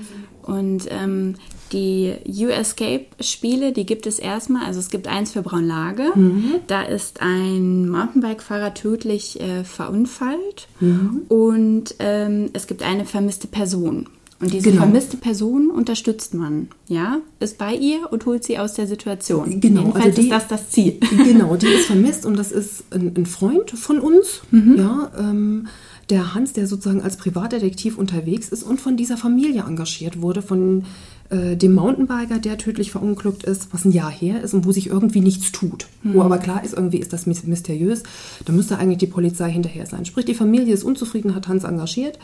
Und 0.44 0.86
ähm, 0.90 1.36
die 1.74 2.14
U-Escape-Spiele, 2.26 3.74
die 3.74 3.86
gibt 3.86 4.08
es 4.08 4.18
erstmal. 4.18 4.66
Also 4.66 4.80
es 4.80 4.90
gibt 4.90 5.10
eins 5.10 5.34
für 5.34 5.42
Braunlage. 5.42 6.12
Mhm. 6.16 6.56
Da 6.68 6.84
ist 6.84 7.22
ein 7.22 7.90
Mountainbike-Fahrer 7.90 8.74
tödlich 8.74 9.42
äh, 9.42 9.66
verunfallt. 9.66 10.70
Mhm. 10.80 11.24
Und 11.28 11.96
ähm, 12.00 12.50
es 12.54 12.68
gibt 12.68 12.82
eine 12.82 13.06
vermisste 13.06 13.48
Person. 13.48 14.08
Und 14.40 14.54
diese 14.54 14.70
genau. 14.70 14.84
vermisste 14.84 15.18
Person 15.18 15.72
unterstützt 15.72 16.36
man, 16.36 16.68
ja, 16.88 17.18
ist 17.40 17.58
bei 17.58 17.74
ihr 17.74 18.12
und 18.12 18.26
holt 18.28 18.44
sie 18.44 18.60
aus 18.60 18.76
der 18.76 18.86
Situation. 18.86 19.60
Genau, 19.60 19.82
Jedenfalls 19.82 20.06
also 20.06 20.22
die, 20.22 20.28
ist 20.28 20.32
das 20.32 20.48
das 20.48 20.70
Ziel. 20.70 21.00
Genau, 21.24 21.56
die 21.56 21.66
ist 21.66 21.88
vermisst 21.88 22.24
und 22.24 22.38
das 22.38 22.52
ist 22.52 22.84
ein, 22.92 23.14
ein 23.18 23.26
Freund 23.26 23.72
von 23.72 24.00
uns, 24.00 24.42
mhm. 24.52 24.76
ja, 24.78 25.12
ähm, 25.18 25.68
der 26.10 26.34
Hans, 26.34 26.54
der 26.54 26.68
sozusagen 26.68 27.02
als 27.02 27.18
Privatdetektiv 27.18 27.98
unterwegs 27.98 28.50
ist 28.50 28.64
und 28.64 28.80
von 28.80 28.96
dieser 28.96 29.18
Familie 29.18 29.64
engagiert 29.64 30.22
wurde, 30.22 30.42
von 30.42 30.86
äh, 31.30 31.58
dem 31.58 31.74
Mountainbiker, 31.74 32.40
der 32.40 32.58
tödlich 32.58 32.92
verunglückt 32.92 33.44
ist, 33.44 33.74
was 33.74 33.84
ein 33.84 33.92
Jahr 33.92 34.12
her 34.12 34.42
ist 34.42 34.54
und 34.54 34.66
wo 34.66 34.72
sich 34.72 34.88
irgendwie 34.88 35.20
nichts 35.20 35.52
tut. 35.52 35.88
Mhm. 36.04 36.14
Wo 36.14 36.22
aber 36.22 36.38
klar 36.38 36.64
ist, 36.64 36.74
irgendwie 36.74 37.00
ist 37.00 37.12
das 37.12 37.26
mysteriös. 37.26 38.04
Da 38.46 38.54
müsste 38.54 38.78
eigentlich 38.78 39.00
die 39.00 39.08
Polizei 39.08 39.52
hinterher 39.52 39.86
sein. 39.86 40.06
Sprich, 40.06 40.26
die 40.26 40.34
Familie 40.34 40.74
ist 40.74 40.84
unzufrieden, 40.84 41.36
hat 41.36 41.48
Hans 41.50 41.66
engagiert. 41.66 42.18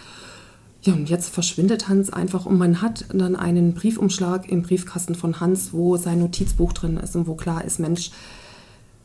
Ja, 0.84 0.94
und 0.94 1.10
jetzt 1.10 1.30
verschwindet 1.30 1.88
Hans 1.88 2.12
einfach 2.12 2.46
und 2.46 2.58
man 2.58 2.82
hat 2.82 3.06
dann 3.14 3.38
einen 3.38 3.74
Briefumschlag 3.74 4.50
im 4.50 4.64
Briefkasten 4.64 5.16
von 5.16 5.40
Hans, 5.40 5.72
wo 5.72 5.96
sein 5.96 6.20
Notizbuch 6.20 6.74
drin 6.74 6.98
ist 6.98 7.16
und 7.16 7.26
wo 7.26 7.36
klar 7.36 7.64
ist, 7.64 7.80
Mensch, 7.80 8.12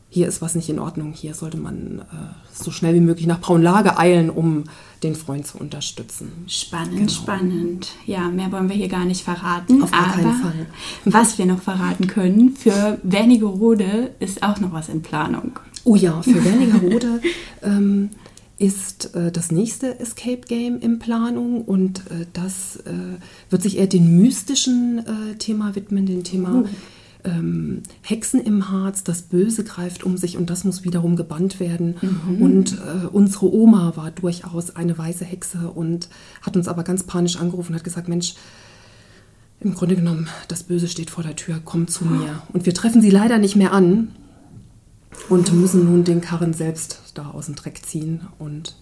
hier 0.09 0.27
ist 0.27 0.41
was 0.41 0.55
nicht 0.55 0.69
in 0.69 0.79
Ordnung, 0.79 1.13
hier 1.13 1.35
sollte 1.35 1.57
man 1.57 1.99
äh, 1.99 2.03
so 2.51 2.71
schnell 2.71 2.95
wie 2.95 2.99
möglich 2.99 3.27
nach 3.27 3.39
Braunlage 3.39 3.97
eilen, 3.97 4.31
um 4.31 4.63
den 5.03 5.15
Freund 5.15 5.45
zu 5.45 5.59
unterstützen. 5.59 6.31
Spannend, 6.47 6.97
genau. 6.97 7.11
spannend. 7.11 7.91
Ja, 8.07 8.27
mehr 8.27 8.51
wollen 8.51 8.69
wir 8.69 8.75
hier 8.75 8.87
gar 8.87 9.05
nicht 9.05 9.23
verraten. 9.23 9.83
Auf 9.83 9.93
aber 9.93 10.11
keinen 10.13 10.33
Fall. 10.33 10.65
was 11.05 11.37
wir 11.37 11.45
noch 11.45 11.61
verraten 11.61 12.07
können, 12.07 12.55
für 12.55 12.97
Wernigerode 13.03 14.11
ist 14.19 14.41
auch 14.41 14.59
noch 14.59 14.73
was 14.73 14.89
in 14.89 15.03
Planung. 15.03 15.59
Oh 15.83 15.95
ja, 15.95 16.21
für 16.23 16.43
Wernigerode 16.43 17.21
ähm, 17.61 18.09
ist 18.57 19.15
äh, 19.15 19.31
das 19.31 19.51
nächste 19.51 19.99
Escape 19.99 20.41
Game 20.41 20.79
in 20.79 20.97
Planung 20.97 21.61
und 21.61 21.99
äh, 22.11 22.25
das 22.33 22.77
äh, 22.77 23.19
wird 23.51 23.61
sich 23.61 23.77
eher 23.77 23.87
dem 23.87 24.17
mystischen 24.17 24.99
äh, 24.99 25.35
Thema 25.35 25.75
widmen, 25.75 26.07
dem 26.07 26.23
Thema... 26.23 26.63
Oh 26.65 26.69
ähm, 27.23 27.83
Hexen 28.01 28.39
im 28.39 28.69
Harz, 28.69 29.03
das 29.03 29.23
Böse 29.23 29.63
greift 29.63 30.03
um 30.03 30.17
sich 30.17 30.37
und 30.37 30.49
das 30.49 30.63
muss 30.63 30.83
wiederum 30.83 31.15
gebannt 31.15 31.59
werden. 31.59 31.95
Mhm. 32.01 32.41
Und 32.41 32.73
äh, 32.73 33.07
unsere 33.11 33.53
Oma 33.53 33.93
war 33.95 34.11
durchaus 34.11 34.75
eine 34.75 34.97
weiße 34.97 35.25
Hexe 35.25 35.69
und 35.69 36.09
hat 36.41 36.55
uns 36.55 36.67
aber 36.67 36.83
ganz 36.83 37.03
panisch 37.03 37.37
angerufen 37.37 37.73
und 37.73 37.77
hat 37.77 37.83
gesagt, 37.83 38.07
Mensch, 38.07 38.35
im 39.59 39.75
Grunde 39.75 39.95
genommen, 39.95 40.29
das 40.47 40.63
Böse 40.63 40.87
steht 40.87 41.09
vor 41.09 41.23
der 41.23 41.35
Tür, 41.35 41.59
komm 41.63 41.87
zu 41.89 42.05
mir. 42.05 42.41
Und 42.53 42.65
wir 42.65 42.73
treffen 42.73 43.01
sie 43.01 43.09
leider 43.09 43.37
nicht 43.37 43.57
mehr 43.57 43.73
an 43.73 44.15
und 45.27 45.51
müssen 45.53 45.83
nun 45.83 46.05
den 46.05 46.21
Karren 46.21 46.53
selbst 46.53 47.01
da 47.15 47.31
aus 47.31 47.47
dem 47.47 47.55
Dreck 47.55 47.85
ziehen 47.85 48.21
und 48.37 48.77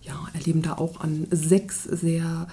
ja, 0.00 0.14
erleben 0.32 0.62
da 0.62 0.72
auch 0.72 1.00
an 1.00 1.28
sechs 1.30 1.84
sehr 1.84 2.48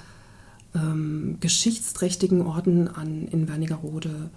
ähm, 0.75 1.37
geschichtsträchtigen 1.39 2.43
Orten 2.43 2.87
an, 2.87 3.27
in 3.27 3.47
Wernigerode 3.47 4.29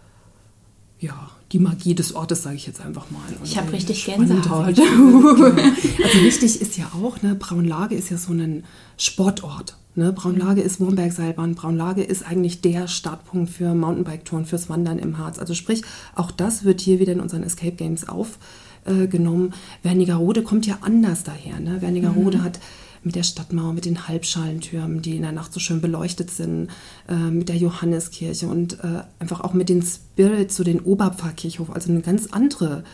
ja, 1.03 1.31
die 1.51 1.59
Magie 1.59 1.95
des 1.95 2.15
Ortes, 2.15 2.45
sage 2.45 2.55
ich 2.57 2.67
jetzt 2.67 2.81
einfach 2.81 3.11
mal. 3.11 3.21
Und 3.39 3.45
ich 3.45 3.59
habe 3.59 3.73
richtig 3.73 4.05
Gänsehaut. 4.05 4.77
Genau. 4.77 5.53
Also 6.03 6.23
wichtig 6.23 6.61
ist 6.61 6.79
ja 6.79 6.91
auch, 6.95 7.21
ne, 7.23 7.35
Braunlage 7.35 7.97
ist 7.97 8.11
ja 8.11 8.17
so 8.17 8.33
ein 8.33 8.65
Sportort. 8.97 9.77
Ne? 9.97 10.13
Braunlage 10.13 10.63
ist 10.63 10.81
Wurmbergseilbahn. 10.81 11.57
Braunlage 11.57 12.03
ist 12.05 12.25
eigentlich 12.25 12.61
der 12.61 12.87
Startpunkt 12.87 13.51
für 13.51 13.75
Mountainbike-Touren, 13.75 14.47
fürs 14.47 14.71
Wandern 14.71 15.01
im 15.01 15.19
Harz. 15.19 15.41
Also 15.41 15.55
sprich, 15.55 15.83
auch 16.15 16.31
das 16.31 16.65
wird 16.65 16.81
hier 16.81 17.01
wieder 17.01 17.13
in 17.13 17.21
unseren 17.21 17.43
Escape 17.43 17.73
Games 17.73 18.09
aufgenommen. 18.09 19.55
Wernigerode 19.83 20.45
kommt 20.45 20.67
ja 20.67 20.79
anders 20.83 21.25
daher. 21.25 21.59
Ne? 21.59 21.83
Wernigerode 21.83 22.39
mhm. 22.39 22.45
hat 22.45 22.61
mit 23.05 23.15
der 23.15 23.23
Stadtmauer, 23.23 23.73
mit 23.73 23.85
den 23.85 24.07
Halbschalentürmen, 24.09 25.03
die 25.03 25.17
in 25.17 25.23
der 25.23 25.33
Nacht 25.33 25.53
so 25.53 25.61
schön 25.61 25.81
beleuchtet 25.81 26.31
sind, 26.31 26.69
äh, 27.09 27.15
mit 27.15 27.49
der 27.49 27.57
Johanneskirche 27.57 28.47
und 28.47 28.83
äh, 28.85 29.03
einfach 29.19 29.41
auch 29.41 29.55
mit 29.55 29.69
den 29.69 29.83
Spirits, 29.83 30.57
so 30.57 30.65
den 30.65 30.81
Oberpfarrkirchhof, 30.81 31.71
also 31.71 31.91
eine 31.91 32.03
ganz 32.03 32.29
andere 32.31 32.85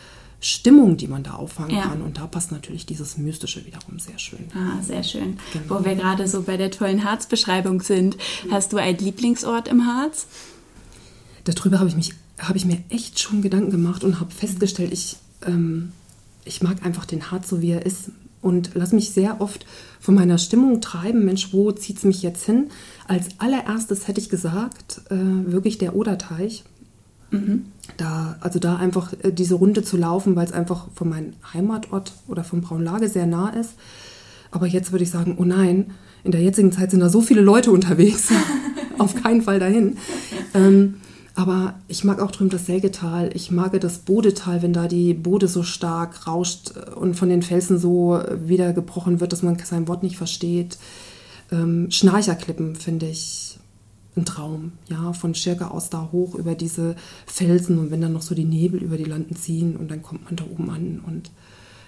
Stimmung, 0.41 0.95
die 0.97 1.07
man 1.07 1.23
da 1.23 1.33
auffangen 1.33 1.75
ja. 1.75 1.83
kann. 1.83 2.01
Und 2.01 2.17
da 2.17 2.25
passt 2.25 2.51
natürlich 2.51 2.85
dieses 2.85 3.17
Mystische 3.17 3.65
wiederum 3.65 3.99
sehr 3.99 4.17
schön. 4.17 4.47
Ah, 4.55 4.81
sehr 4.81 5.03
schön. 5.03 5.37
Genau. 5.53 5.81
Wo 5.81 5.85
wir 5.85 5.95
gerade 5.95 6.27
so 6.27 6.43
bei 6.43 6.57
der 6.57 6.71
tollen 6.71 7.03
Harzbeschreibung 7.03 7.81
sind, 7.81 8.17
hast 8.49 8.71
du 8.73 8.77
einen 8.77 8.97
Lieblingsort 8.97 9.67
im 9.67 9.85
Harz? 9.85 10.27
Darüber 11.43 11.79
habe 11.79 11.89
ich, 11.89 11.95
mich, 11.95 12.13
habe 12.37 12.57
ich 12.57 12.65
mir 12.65 12.81
echt 12.89 13.19
schon 13.19 13.41
Gedanken 13.41 13.71
gemacht 13.71 14.03
und 14.03 14.19
habe 14.19 14.31
festgestellt, 14.31 14.93
ich, 14.93 15.17
ähm, 15.45 15.91
ich 16.45 16.61
mag 16.61 16.85
einfach 16.85 17.05
den 17.05 17.31
Harz 17.31 17.49
so, 17.49 17.61
wie 17.61 17.71
er 17.71 17.85
ist 17.85 18.11
und 18.41 18.71
lass 18.73 18.93
mich 18.93 19.11
sehr 19.11 19.41
oft 19.41 19.65
von 19.99 20.15
meiner 20.15 20.37
Stimmung 20.37 20.81
treiben. 20.81 21.25
Mensch, 21.25 21.53
wo 21.53 21.71
zieht 21.71 21.97
es 21.97 22.03
mich 22.03 22.21
jetzt 22.21 22.45
hin? 22.45 22.69
Als 23.07 23.27
allererstes 23.37 24.07
hätte 24.07 24.21
ich 24.21 24.29
gesagt, 24.29 25.01
äh, 25.09 25.15
wirklich 25.51 25.77
der 25.77 25.95
Oderteich. 25.95 26.63
Mhm. 27.31 27.65
Da, 27.97 28.37
also 28.39 28.59
da 28.59 28.77
einfach 28.77 29.13
äh, 29.21 29.31
diese 29.31 29.55
Runde 29.55 29.83
zu 29.83 29.97
laufen, 29.97 30.35
weil 30.35 30.45
es 30.45 30.53
einfach 30.53 30.87
von 30.95 31.09
meinem 31.09 31.33
Heimatort 31.53 32.13
oder 32.27 32.43
von 32.43 32.61
Braunlage 32.61 33.09
sehr 33.09 33.25
nah 33.27 33.49
ist. 33.49 33.71
Aber 34.51 34.65
jetzt 34.65 34.91
würde 34.91 35.03
ich 35.03 35.11
sagen, 35.11 35.35
oh 35.37 35.45
nein, 35.45 35.91
in 36.23 36.31
der 36.31 36.41
jetzigen 36.41 36.71
Zeit 36.71 36.91
sind 36.91 37.01
da 37.01 37.09
so 37.09 37.21
viele 37.21 37.41
Leute 37.41 37.71
unterwegs. 37.71 38.29
Auf 38.97 39.21
keinen 39.21 39.41
Fall 39.41 39.59
dahin. 39.59 39.97
Ähm, 40.53 40.95
aber 41.39 41.75
ich 41.87 42.03
mag 42.03 42.19
auch 42.19 42.31
drüben 42.31 42.49
das 42.49 42.65
Sägetal. 42.65 43.29
Ich 43.33 43.49
mag 43.49 43.79
das 43.79 43.99
Bodetal, 43.99 44.61
wenn 44.61 44.73
da 44.73 44.89
die 44.89 45.13
Bode 45.13 45.47
so 45.47 45.63
stark 45.63 46.27
rauscht 46.27 46.71
und 46.97 47.13
von 47.13 47.29
den 47.29 47.43
Felsen 47.43 47.79
so 47.79 48.21
wieder 48.45 48.73
gebrochen 48.73 49.21
wird, 49.21 49.31
dass 49.31 49.41
man 49.41 49.57
sein 49.57 49.87
Wort 49.87 50.03
nicht 50.03 50.17
versteht. 50.17 50.77
Ähm, 51.49 51.89
Schnarcherklippen 51.91 52.75
finde 52.75 53.07
ich 53.07 53.57
ein 54.17 54.25
Traum. 54.25 54.73
Ja, 54.89 55.13
von 55.13 55.33
Schirke 55.33 55.71
aus 55.71 55.89
da 55.89 56.09
hoch 56.11 56.35
über 56.35 56.55
diese 56.55 56.97
Felsen 57.25 57.79
und 57.79 57.89
wenn 57.89 58.01
dann 58.01 58.11
noch 58.11 58.21
so 58.21 58.35
die 58.35 58.43
Nebel 58.43 58.83
über 58.83 58.97
die 58.97 59.05
Landen 59.05 59.37
ziehen 59.37 59.77
und 59.77 59.89
dann 59.89 60.01
kommt 60.01 60.25
man 60.25 60.35
da 60.35 60.43
oben 60.43 60.69
an 60.69 61.01
und 61.07 61.31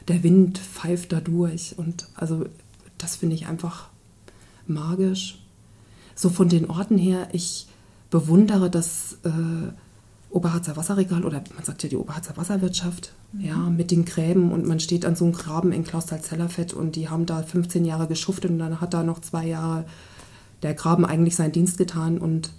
der 0.07 0.23
Wind 0.23 0.59
pfeift 0.59 1.11
da 1.11 1.19
durch. 1.19 1.75
Und 1.75 2.07
also 2.15 2.45
das 2.97 3.17
finde 3.17 3.35
ich 3.35 3.47
einfach 3.47 3.89
magisch. 4.65 5.43
So 6.15 6.29
von 6.29 6.47
den 6.47 6.69
Orten 6.69 6.97
her, 6.97 7.27
ich 7.33 7.67
bewundere 8.11 8.69
das 8.69 9.17
äh, 9.23 9.29
Oberharzer 10.29 10.77
Wasserregal 10.77 11.25
oder 11.25 11.41
man 11.55 11.63
sagt 11.63 11.83
ja 11.83 11.89
die 11.89 11.97
Oberharzer 11.97 12.37
Wasserwirtschaft, 12.37 13.13
mhm. 13.33 13.41
ja, 13.41 13.55
mit 13.55 13.89
den 13.89 14.05
Gräben 14.05 14.51
und 14.51 14.67
man 14.67 14.79
steht 14.79 15.05
an 15.05 15.15
so 15.15 15.25
einem 15.25 15.33
Graben 15.33 15.71
in 15.71 15.83
Klausthal-Zellerfett 15.83 16.73
und 16.73 16.95
die 16.95 17.09
haben 17.09 17.25
da 17.25 17.41
15 17.41 17.83
Jahre 17.83 18.07
geschuftet 18.07 18.51
und 18.51 18.59
dann 18.59 18.79
hat 18.79 18.93
da 18.93 19.03
noch 19.03 19.19
zwei 19.19 19.47
Jahre 19.47 19.85
der 20.61 20.75
Graben 20.75 21.05
eigentlich 21.05 21.35
seinen 21.35 21.51
Dienst 21.51 21.77
getan 21.77 22.19
und 22.19 22.51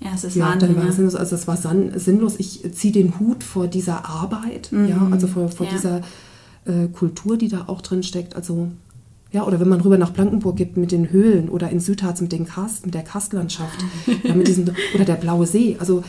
ja, 0.00 0.10
es 0.14 0.24
ist 0.24 0.36
ja, 0.36 0.46
Wahnsinn, 0.46 0.74
dann 0.74 0.84
war 0.84 0.92
sinnlos, 0.92 1.14
also 1.14 1.34
es 1.34 1.46
war 1.46 1.56
sinnlos. 1.56 2.34
Ich 2.38 2.74
ziehe 2.74 2.92
den 2.92 3.18
Hut 3.18 3.42
vor 3.42 3.68
dieser 3.68 4.06
Arbeit, 4.06 4.70
mhm. 4.70 4.88
ja, 4.88 5.08
also 5.10 5.26
vor, 5.26 5.48
vor 5.48 5.66
ja. 5.66 5.72
dieser 5.72 6.00
äh, 6.66 6.88
Kultur, 6.88 7.38
die 7.38 7.48
da 7.48 7.64
auch 7.68 7.80
drin 7.80 8.02
steckt. 8.02 8.36
Also 8.36 8.68
ja, 9.34 9.44
oder 9.44 9.58
wenn 9.58 9.68
man 9.68 9.80
rüber 9.80 9.98
nach 9.98 10.10
Blankenburg 10.10 10.54
geht 10.54 10.76
mit 10.76 10.92
den 10.92 11.10
Höhlen 11.10 11.48
oder 11.48 11.68
in 11.68 11.80
Südharz 11.80 12.20
mit, 12.20 12.30
den 12.30 12.46
Karst, 12.46 12.86
mit 12.86 12.94
der 12.94 13.02
Karstlandschaft 13.02 13.84
ja, 14.22 14.32
mit 14.32 14.46
diesen, 14.46 14.70
oder 14.94 15.04
der 15.04 15.16
Blaue 15.16 15.44
See. 15.44 15.76
Also, 15.80 16.04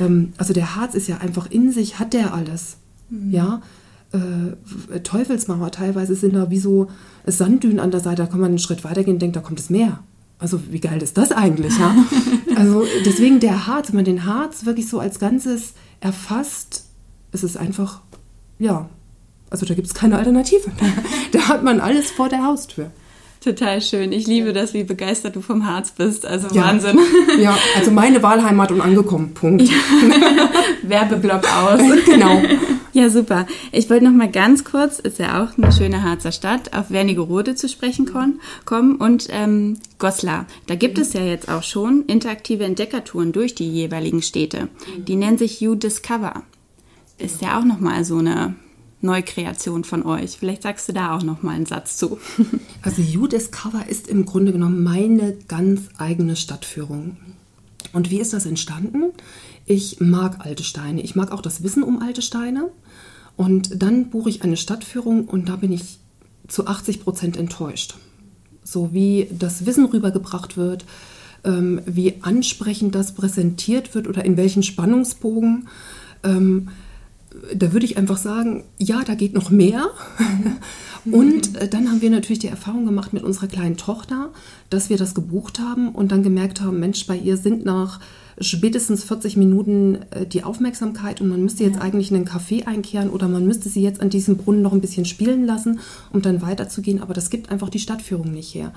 ähm, 0.00 0.32
also 0.38 0.54
der 0.54 0.76
Harz 0.76 0.94
ist 0.94 1.06
ja 1.06 1.18
einfach 1.18 1.50
in 1.50 1.70
sich, 1.72 1.98
hat 1.98 2.14
der 2.14 2.32
alles. 2.32 2.78
Mhm. 3.10 3.30
Ja, 3.32 3.60
äh, 4.12 5.00
Teufelsmauer 5.00 5.70
teilweise 5.70 6.14
sind 6.14 6.34
da 6.34 6.50
wie 6.50 6.58
so 6.58 6.88
Sanddünen 7.26 7.80
an 7.80 7.90
der 7.90 8.00
Seite, 8.00 8.22
da 8.22 8.26
kann 8.26 8.40
man 8.40 8.48
einen 8.48 8.58
Schritt 8.58 8.82
weitergehen 8.82 9.16
und 9.16 9.22
denkt, 9.22 9.36
da 9.36 9.40
kommt 9.40 9.58
das 9.58 9.68
Meer. 9.68 10.00
Also 10.38 10.58
wie 10.70 10.80
geil 10.80 11.02
ist 11.02 11.18
das 11.18 11.32
eigentlich? 11.32 11.78
Ja? 11.78 11.94
also 12.56 12.84
deswegen 13.04 13.40
der 13.40 13.66
Harz, 13.66 13.88
wenn 13.88 13.96
man 13.96 14.04
den 14.06 14.24
Harz 14.24 14.64
wirklich 14.64 14.88
so 14.88 15.00
als 15.00 15.18
Ganzes 15.18 15.74
erfasst, 16.00 16.86
ist 17.32 17.44
es 17.44 17.58
einfach, 17.58 18.00
ja, 18.58 18.88
also 19.50 19.66
da 19.66 19.74
gibt 19.74 19.86
es 19.86 19.94
keine 19.94 20.16
Alternative. 20.18 20.70
Da, 21.32 21.48
hat 21.48 21.62
man 21.62 21.80
alles 21.80 22.10
vor 22.10 22.28
der 22.28 22.44
Haustür. 22.44 22.90
Total 23.40 23.80
schön. 23.80 24.10
Ich 24.12 24.26
liebe 24.26 24.52
das, 24.52 24.74
wie 24.74 24.82
begeistert 24.82 25.36
du 25.36 25.40
vom 25.40 25.64
Harz 25.64 25.92
bist. 25.92 26.26
Also 26.26 26.48
ja. 26.54 26.64
Wahnsinn. 26.64 26.98
Ja, 27.40 27.56
also 27.76 27.90
meine 27.90 28.22
Wahlheimat 28.22 28.72
und 28.72 28.80
angekommen. 28.80 29.32
Punkt. 29.32 29.62
Ja. 29.62 29.70
Werbeblock 30.82 31.44
aus. 31.44 31.80
genau. 32.04 32.42
Ja, 32.92 33.08
super. 33.08 33.46
Ich 33.70 33.88
wollte 33.88 34.04
noch 34.04 34.12
mal 34.12 34.30
ganz 34.30 34.64
kurz, 34.64 34.98
ist 34.98 35.20
ja 35.20 35.42
auch 35.42 35.56
eine 35.56 35.72
schöne 35.72 36.02
Harzer 36.02 36.32
Stadt, 36.32 36.74
auf 36.74 36.90
Wernigerode 36.90 37.54
zu 37.54 37.68
sprechen 37.68 38.10
kommen 38.64 38.96
und 38.96 39.28
ähm, 39.30 39.78
Goslar. 39.98 40.46
Da 40.66 40.74
gibt 40.74 40.98
es 40.98 41.12
ja 41.12 41.22
jetzt 41.22 41.48
auch 41.48 41.62
schon 41.62 42.04
interaktive 42.06 42.64
Entdeckertouren 42.64 43.30
durch 43.30 43.54
die 43.54 43.70
jeweiligen 43.70 44.22
Städte. 44.22 44.68
Die 45.06 45.14
nennen 45.14 45.38
sich 45.38 45.60
You 45.60 45.76
Discover. 45.76 46.42
Ist 47.16 47.40
ja 47.40 47.58
auch 47.58 47.64
noch 47.64 47.78
mal 47.78 48.04
so 48.04 48.18
eine 48.18 48.56
Neukreation 49.02 49.84
von 49.84 50.04
euch. 50.04 50.36
Vielleicht 50.38 50.62
sagst 50.62 50.88
du 50.88 50.92
da 50.92 51.16
auch 51.16 51.22
noch 51.22 51.42
mal 51.42 51.52
einen 51.52 51.66
Satz 51.66 51.96
zu. 51.96 52.18
Also 52.82 53.02
You 53.02 53.26
Discover 53.26 53.86
ist 53.88 54.08
im 54.08 54.24
Grunde 54.24 54.52
genommen 54.52 54.82
meine 54.82 55.36
ganz 55.48 55.82
eigene 55.98 56.34
Stadtführung. 56.34 57.18
Und 57.92 58.10
wie 58.10 58.20
ist 58.20 58.32
das 58.32 58.46
entstanden? 58.46 59.12
Ich 59.66 60.00
mag 60.00 60.44
alte 60.44 60.64
Steine. 60.64 61.02
Ich 61.02 61.14
mag 61.14 61.30
auch 61.30 61.42
das 61.42 61.62
Wissen 61.62 61.82
um 61.82 62.00
alte 62.00 62.22
Steine. 62.22 62.70
Und 63.36 63.82
dann 63.82 64.10
buche 64.10 64.30
ich 64.30 64.42
eine 64.42 64.56
Stadtführung 64.56 65.26
und 65.26 65.48
da 65.48 65.56
bin 65.56 65.72
ich 65.72 65.98
zu 66.48 66.66
80 66.66 67.02
Prozent 67.02 67.36
enttäuscht. 67.36 67.96
So 68.64 68.92
wie 68.92 69.28
das 69.30 69.66
Wissen 69.66 69.84
rübergebracht 69.86 70.56
wird, 70.56 70.84
ähm, 71.44 71.80
wie 71.86 72.14
ansprechend 72.22 72.94
das 72.94 73.14
präsentiert 73.14 73.94
wird 73.94 74.08
oder 74.08 74.24
in 74.24 74.36
welchen 74.36 74.62
Spannungsbogen. 74.62 75.68
Da 77.54 77.72
würde 77.72 77.86
ich 77.86 77.96
einfach 77.96 78.18
sagen, 78.18 78.64
ja, 78.78 79.02
da 79.04 79.14
geht 79.14 79.34
noch 79.34 79.50
mehr. 79.50 79.90
Und 81.04 81.56
äh, 81.56 81.68
dann 81.68 81.88
haben 81.88 82.02
wir 82.02 82.10
natürlich 82.10 82.40
die 82.40 82.48
Erfahrung 82.48 82.84
gemacht 82.84 83.12
mit 83.12 83.22
unserer 83.22 83.46
kleinen 83.46 83.76
Tochter, 83.76 84.30
dass 84.68 84.90
wir 84.90 84.98
das 84.98 85.14
gebucht 85.14 85.58
haben 85.58 85.90
und 85.90 86.12
dann 86.12 86.22
gemerkt 86.22 86.60
haben, 86.60 86.78
Mensch, 86.78 87.06
bei 87.06 87.16
ihr 87.16 87.36
sind 87.36 87.64
nach 87.64 88.00
spätestens 88.38 89.04
40 89.04 89.36
Minuten 89.36 89.98
äh, 90.10 90.26
die 90.26 90.44
Aufmerksamkeit 90.44 91.20
und 91.20 91.28
man 91.28 91.42
müsste 91.42 91.64
jetzt 91.64 91.76
ja. 91.76 91.82
eigentlich 91.82 92.10
in 92.10 92.16
einen 92.16 92.28
Café 92.28 92.66
einkehren 92.66 93.10
oder 93.10 93.28
man 93.28 93.46
müsste 93.46 93.68
sie 93.68 93.82
jetzt 93.82 94.00
an 94.00 94.10
diesem 94.10 94.36
Brunnen 94.36 94.62
noch 94.62 94.72
ein 94.72 94.80
bisschen 94.80 95.04
spielen 95.04 95.46
lassen, 95.46 95.80
um 96.12 96.22
dann 96.22 96.42
weiterzugehen. 96.42 97.00
Aber 97.00 97.14
das 97.14 97.30
gibt 97.30 97.50
einfach 97.50 97.70
die 97.70 97.78
Stadtführung 97.78 98.30
nicht 98.30 98.54
her. 98.54 98.72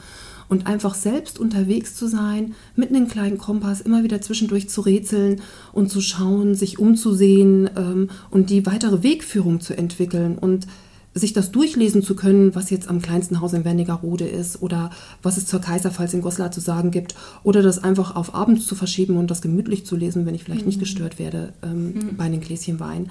Und 0.54 0.68
einfach 0.68 0.94
selbst 0.94 1.40
unterwegs 1.40 1.96
zu 1.96 2.06
sein, 2.08 2.54
mit 2.76 2.90
einem 2.90 3.08
kleinen 3.08 3.40
Kompass 3.40 3.82
immer 3.82 4.04
wieder 4.04 4.22
zwischendurch 4.22 4.70
zu 4.70 4.82
rätseln 4.82 5.42
und 5.72 5.90
zu 5.90 6.00
schauen, 6.00 6.54
sich 6.54 6.78
umzusehen 6.78 7.72
ähm, 7.76 8.12
und 8.30 8.52
die 8.52 8.64
weitere 8.68 9.02
Wegführung 9.02 9.62
zu 9.62 9.76
entwickeln 9.76 10.38
und 10.38 10.68
sich 11.16 11.34
das 11.34 11.52
durchlesen 11.52 12.04
zu 12.04 12.16
können, 12.16 12.54
was 12.54 12.70
jetzt 12.70 12.88
am 12.88 13.02
kleinsten 13.02 13.42
Haus 13.42 13.54
in 13.54 13.66
Wernigerode 13.66 14.28
ist 14.28 14.62
oder 14.62 14.92
was 15.24 15.38
es 15.38 15.48
zur 15.48 15.60
Kaiserpfalz 15.60 16.14
in 16.14 16.22
Goslar 16.22 16.52
zu 16.52 16.60
sagen 16.60 16.92
gibt 16.92 17.16
oder 17.42 17.64
das 17.64 17.84
einfach 17.84 18.16
auf 18.16 18.36
abends 18.36 18.68
zu 18.68 18.76
verschieben 18.76 19.18
und 19.18 19.32
das 19.32 19.42
gemütlich 19.42 19.88
zu 19.88 19.96
lesen, 19.96 20.28
wenn 20.28 20.36
ich 20.36 20.44
vielleicht 20.44 20.62
mhm. 20.62 20.68
nicht 20.68 20.80
gestört 20.80 21.18
werde 21.18 21.54
ähm, 21.64 21.94
mhm. 21.94 22.16
bei 22.16 22.26
einem 22.26 22.42
Gläschen 22.42 22.80
Wein. 22.80 23.10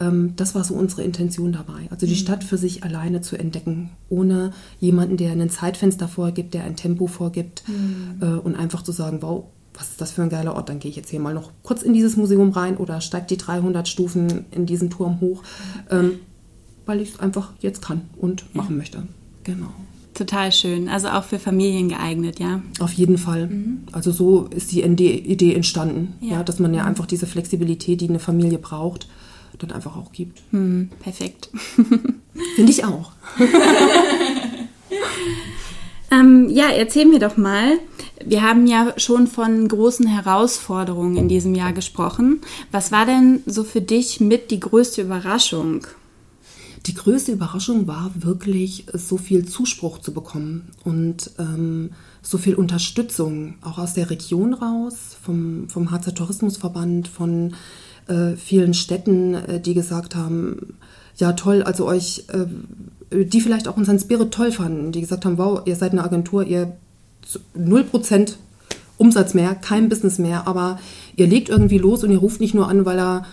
Ähm, 0.00 0.34
das 0.36 0.54
war 0.54 0.64
so 0.64 0.74
unsere 0.74 1.02
Intention 1.02 1.52
dabei. 1.52 1.88
Also 1.90 2.06
die 2.06 2.12
mhm. 2.12 2.18
Stadt 2.18 2.44
für 2.44 2.58
sich 2.58 2.84
alleine 2.84 3.20
zu 3.20 3.36
entdecken, 3.36 3.90
ohne 4.08 4.52
jemanden, 4.80 5.16
der 5.16 5.32
ein 5.32 5.50
Zeitfenster 5.50 6.08
vorgibt, 6.08 6.54
der 6.54 6.64
ein 6.64 6.76
Tempo 6.76 7.06
vorgibt 7.06 7.64
mhm. 7.68 8.20
äh, 8.20 8.26
und 8.38 8.56
einfach 8.56 8.82
zu 8.82 8.92
sagen, 8.92 9.18
wow, 9.20 9.44
was 9.76 9.90
ist 9.90 10.00
das 10.00 10.12
für 10.12 10.22
ein 10.22 10.30
geiler 10.30 10.54
Ort? 10.54 10.68
Dann 10.68 10.78
gehe 10.78 10.90
ich 10.90 10.96
jetzt 10.96 11.10
hier 11.10 11.20
mal 11.20 11.34
noch 11.34 11.50
kurz 11.62 11.82
in 11.82 11.94
dieses 11.94 12.16
Museum 12.16 12.50
rein 12.50 12.76
oder 12.76 13.00
steige 13.00 13.26
die 13.26 13.36
300 13.36 13.88
Stufen 13.88 14.44
in 14.52 14.66
diesen 14.66 14.88
Turm 14.90 15.20
hoch. 15.20 15.42
Ähm, 15.90 16.20
weil 16.86 17.00
ich 17.00 17.14
es 17.14 17.20
einfach 17.20 17.52
jetzt 17.60 17.82
kann 17.82 18.02
und 18.16 18.54
machen 18.54 18.76
möchte. 18.76 19.04
Genau. 19.44 19.68
Total 20.14 20.52
schön. 20.52 20.88
Also 20.88 21.08
auch 21.08 21.24
für 21.24 21.38
Familien 21.38 21.88
geeignet, 21.88 22.38
ja? 22.38 22.62
Auf 22.78 22.92
jeden 22.92 23.18
Fall. 23.18 23.48
Mhm. 23.48 23.78
Also 23.90 24.12
so 24.12 24.46
ist 24.46 24.70
die 24.70 24.82
Idee 24.82 25.54
entstanden, 25.54 26.14
ja. 26.20 26.34
ja. 26.34 26.44
dass 26.44 26.60
man 26.60 26.72
ja 26.72 26.82
mhm. 26.82 26.88
einfach 26.88 27.06
diese 27.06 27.26
Flexibilität, 27.26 28.00
die 28.00 28.08
eine 28.08 28.20
Familie 28.20 28.58
braucht, 28.58 29.08
dann 29.66 29.76
einfach 29.76 29.96
auch 29.96 30.12
gibt. 30.12 30.42
Mhm. 30.52 30.90
Perfekt. 31.00 31.50
Finde 32.56 32.70
ich 32.70 32.84
auch. 32.84 33.12
ähm, 36.10 36.48
ja, 36.50 36.70
erzähl 36.70 37.06
mir 37.06 37.18
doch 37.18 37.36
mal. 37.36 37.78
Wir 38.24 38.42
haben 38.42 38.66
ja 38.66 38.94
schon 38.96 39.26
von 39.26 39.68
großen 39.68 40.06
Herausforderungen 40.06 41.16
in 41.16 41.28
diesem 41.28 41.54
Jahr 41.54 41.72
gesprochen. 41.72 42.40
Was 42.70 42.92
war 42.92 43.06
denn 43.06 43.42
so 43.46 43.64
für 43.64 43.80
dich 43.80 44.20
mit 44.20 44.50
die 44.50 44.60
größte 44.60 45.02
Überraschung? 45.02 45.86
Die 46.86 46.94
größte 46.94 47.32
Überraschung 47.32 47.86
war 47.86 48.10
wirklich, 48.14 48.84
so 48.92 49.16
viel 49.16 49.46
Zuspruch 49.46 50.00
zu 50.00 50.12
bekommen 50.12 50.70
und 50.84 51.30
ähm, 51.38 51.90
so 52.20 52.36
viel 52.36 52.54
Unterstützung, 52.54 53.54
auch 53.62 53.78
aus 53.78 53.94
der 53.94 54.10
Region 54.10 54.52
raus, 54.52 55.16
vom, 55.22 55.68
vom 55.68 55.90
Harzer 55.90 56.14
Tourismusverband, 56.14 57.08
von 57.08 57.54
äh, 58.08 58.36
vielen 58.36 58.74
Städten, 58.74 59.34
äh, 59.34 59.60
die 59.60 59.74
gesagt 59.74 60.14
haben, 60.14 60.74
ja 61.16 61.32
toll, 61.32 61.62
also 61.62 61.86
euch, 61.86 62.24
äh, 62.28 63.24
die 63.24 63.40
vielleicht 63.40 63.68
auch 63.68 63.76
unseren 63.76 63.98
Spirit 63.98 64.32
toll 64.32 64.52
fanden, 64.52 64.92
die 64.92 65.00
gesagt 65.00 65.24
haben, 65.24 65.38
wow, 65.38 65.62
ihr 65.64 65.76
seid 65.76 65.92
eine 65.92 66.04
Agentur, 66.04 66.44
ihr 66.44 66.76
0% 67.56 68.34
Umsatz 68.96 69.34
mehr, 69.34 69.54
kein 69.54 69.88
Business 69.88 70.18
mehr, 70.18 70.46
aber 70.46 70.78
ihr 71.16 71.26
legt 71.26 71.48
irgendwie 71.48 71.78
los 71.78 72.04
und 72.04 72.10
ihr 72.10 72.18
ruft 72.18 72.40
nicht 72.40 72.54
nur 72.54 72.68
an, 72.68 72.84
weil 72.84 72.98
er 72.98 73.24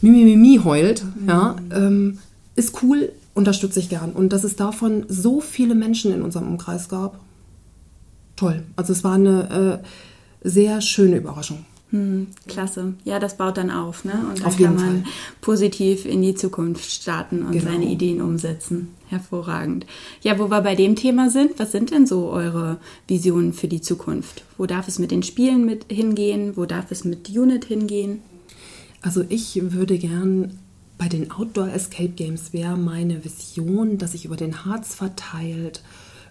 Mimimi 0.00 0.36
mi, 0.36 0.58
mi, 0.58 0.60
heult, 0.62 1.04
mhm. 1.04 1.28
ja, 1.28 1.56
ähm, 1.72 2.18
ist 2.54 2.82
cool, 2.82 3.12
unterstütze 3.34 3.80
ich 3.80 3.88
gern. 3.88 4.12
Und 4.12 4.32
dass 4.32 4.44
es 4.44 4.56
davon 4.56 5.04
so 5.08 5.40
viele 5.40 5.74
Menschen 5.74 6.12
in 6.12 6.22
unserem 6.22 6.48
Umkreis 6.48 6.88
gab, 6.88 7.18
toll. 8.36 8.62
Also 8.76 8.92
es 8.92 9.04
war 9.04 9.14
eine 9.14 9.82
äh, 10.42 10.48
sehr 10.48 10.80
schöne 10.80 11.16
Überraschung. 11.16 11.64
Hm, 11.90 12.26
klasse. 12.46 12.94
Ja, 13.04 13.18
das 13.18 13.38
baut 13.38 13.56
dann 13.56 13.70
auf, 13.70 14.04
ne? 14.04 14.12
Und 14.28 14.44
dann 14.44 14.56
kann 14.56 14.74
man 14.74 15.02
Fall. 15.02 15.12
positiv 15.40 16.04
in 16.04 16.20
die 16.20 16.34
Zukunft 16.34 16.90
starten 16.90 17.42
und 17.42 17.52
genau. 17.52 17.64
seine 17.64 17.86
Ideen 17.86 18.20
umsetzen. 18.20 18.88
Hervorragend. 19.08 19.86
Ja, 20.20 20.38
wo 20.38 20.50
wir 20.50 20.60
bei 20.60 20.74
dem 20.74 20.96
Thema 20.96 21.30
sind, 21.30 21.58
was 21.58 21.72
sind 21.72 21.90
denn 21.90 22.06
so 22.06 22.28
eure 22.28 22.76
Visionen 23.06 23.54
für 23.54 23.68
die 23.68 23.80
Zukunft? 23.80 24.44
Wo 24.58 24.66
darf 24.66 24.86
es 24.86 24.98
mit 24.98 25.10
den 25.10 25.22
Spielen 25.22 25.64
mit 25.64 25.86
hingehen? 25.90 26.56
Wo 26.56 26.66
darf 26.66 26.90
es 26.90 27.04
mit 27.04 27.30
Unit 27.30 27.64
hingehen? 27.64 28.20
Also 29.00 29.24
ich 29.30 29.72
würde 29.72 29.96
gern 29.96 30.58
bei 30.98 31.08
den 31.08 31.30
Outdoor 31.30 31.68
Escape 31.68 32.10
Games 32.10 32.52
wäre 32.52 32.76
meine 32.76 33.24
Vision, 33.24 33.96
dass 33.96 34.14
ich 34.14 34.26
über 34.26 34.36
den 34.36 34.66
Harz 34.66 34.94
verteilt 34.94 35.82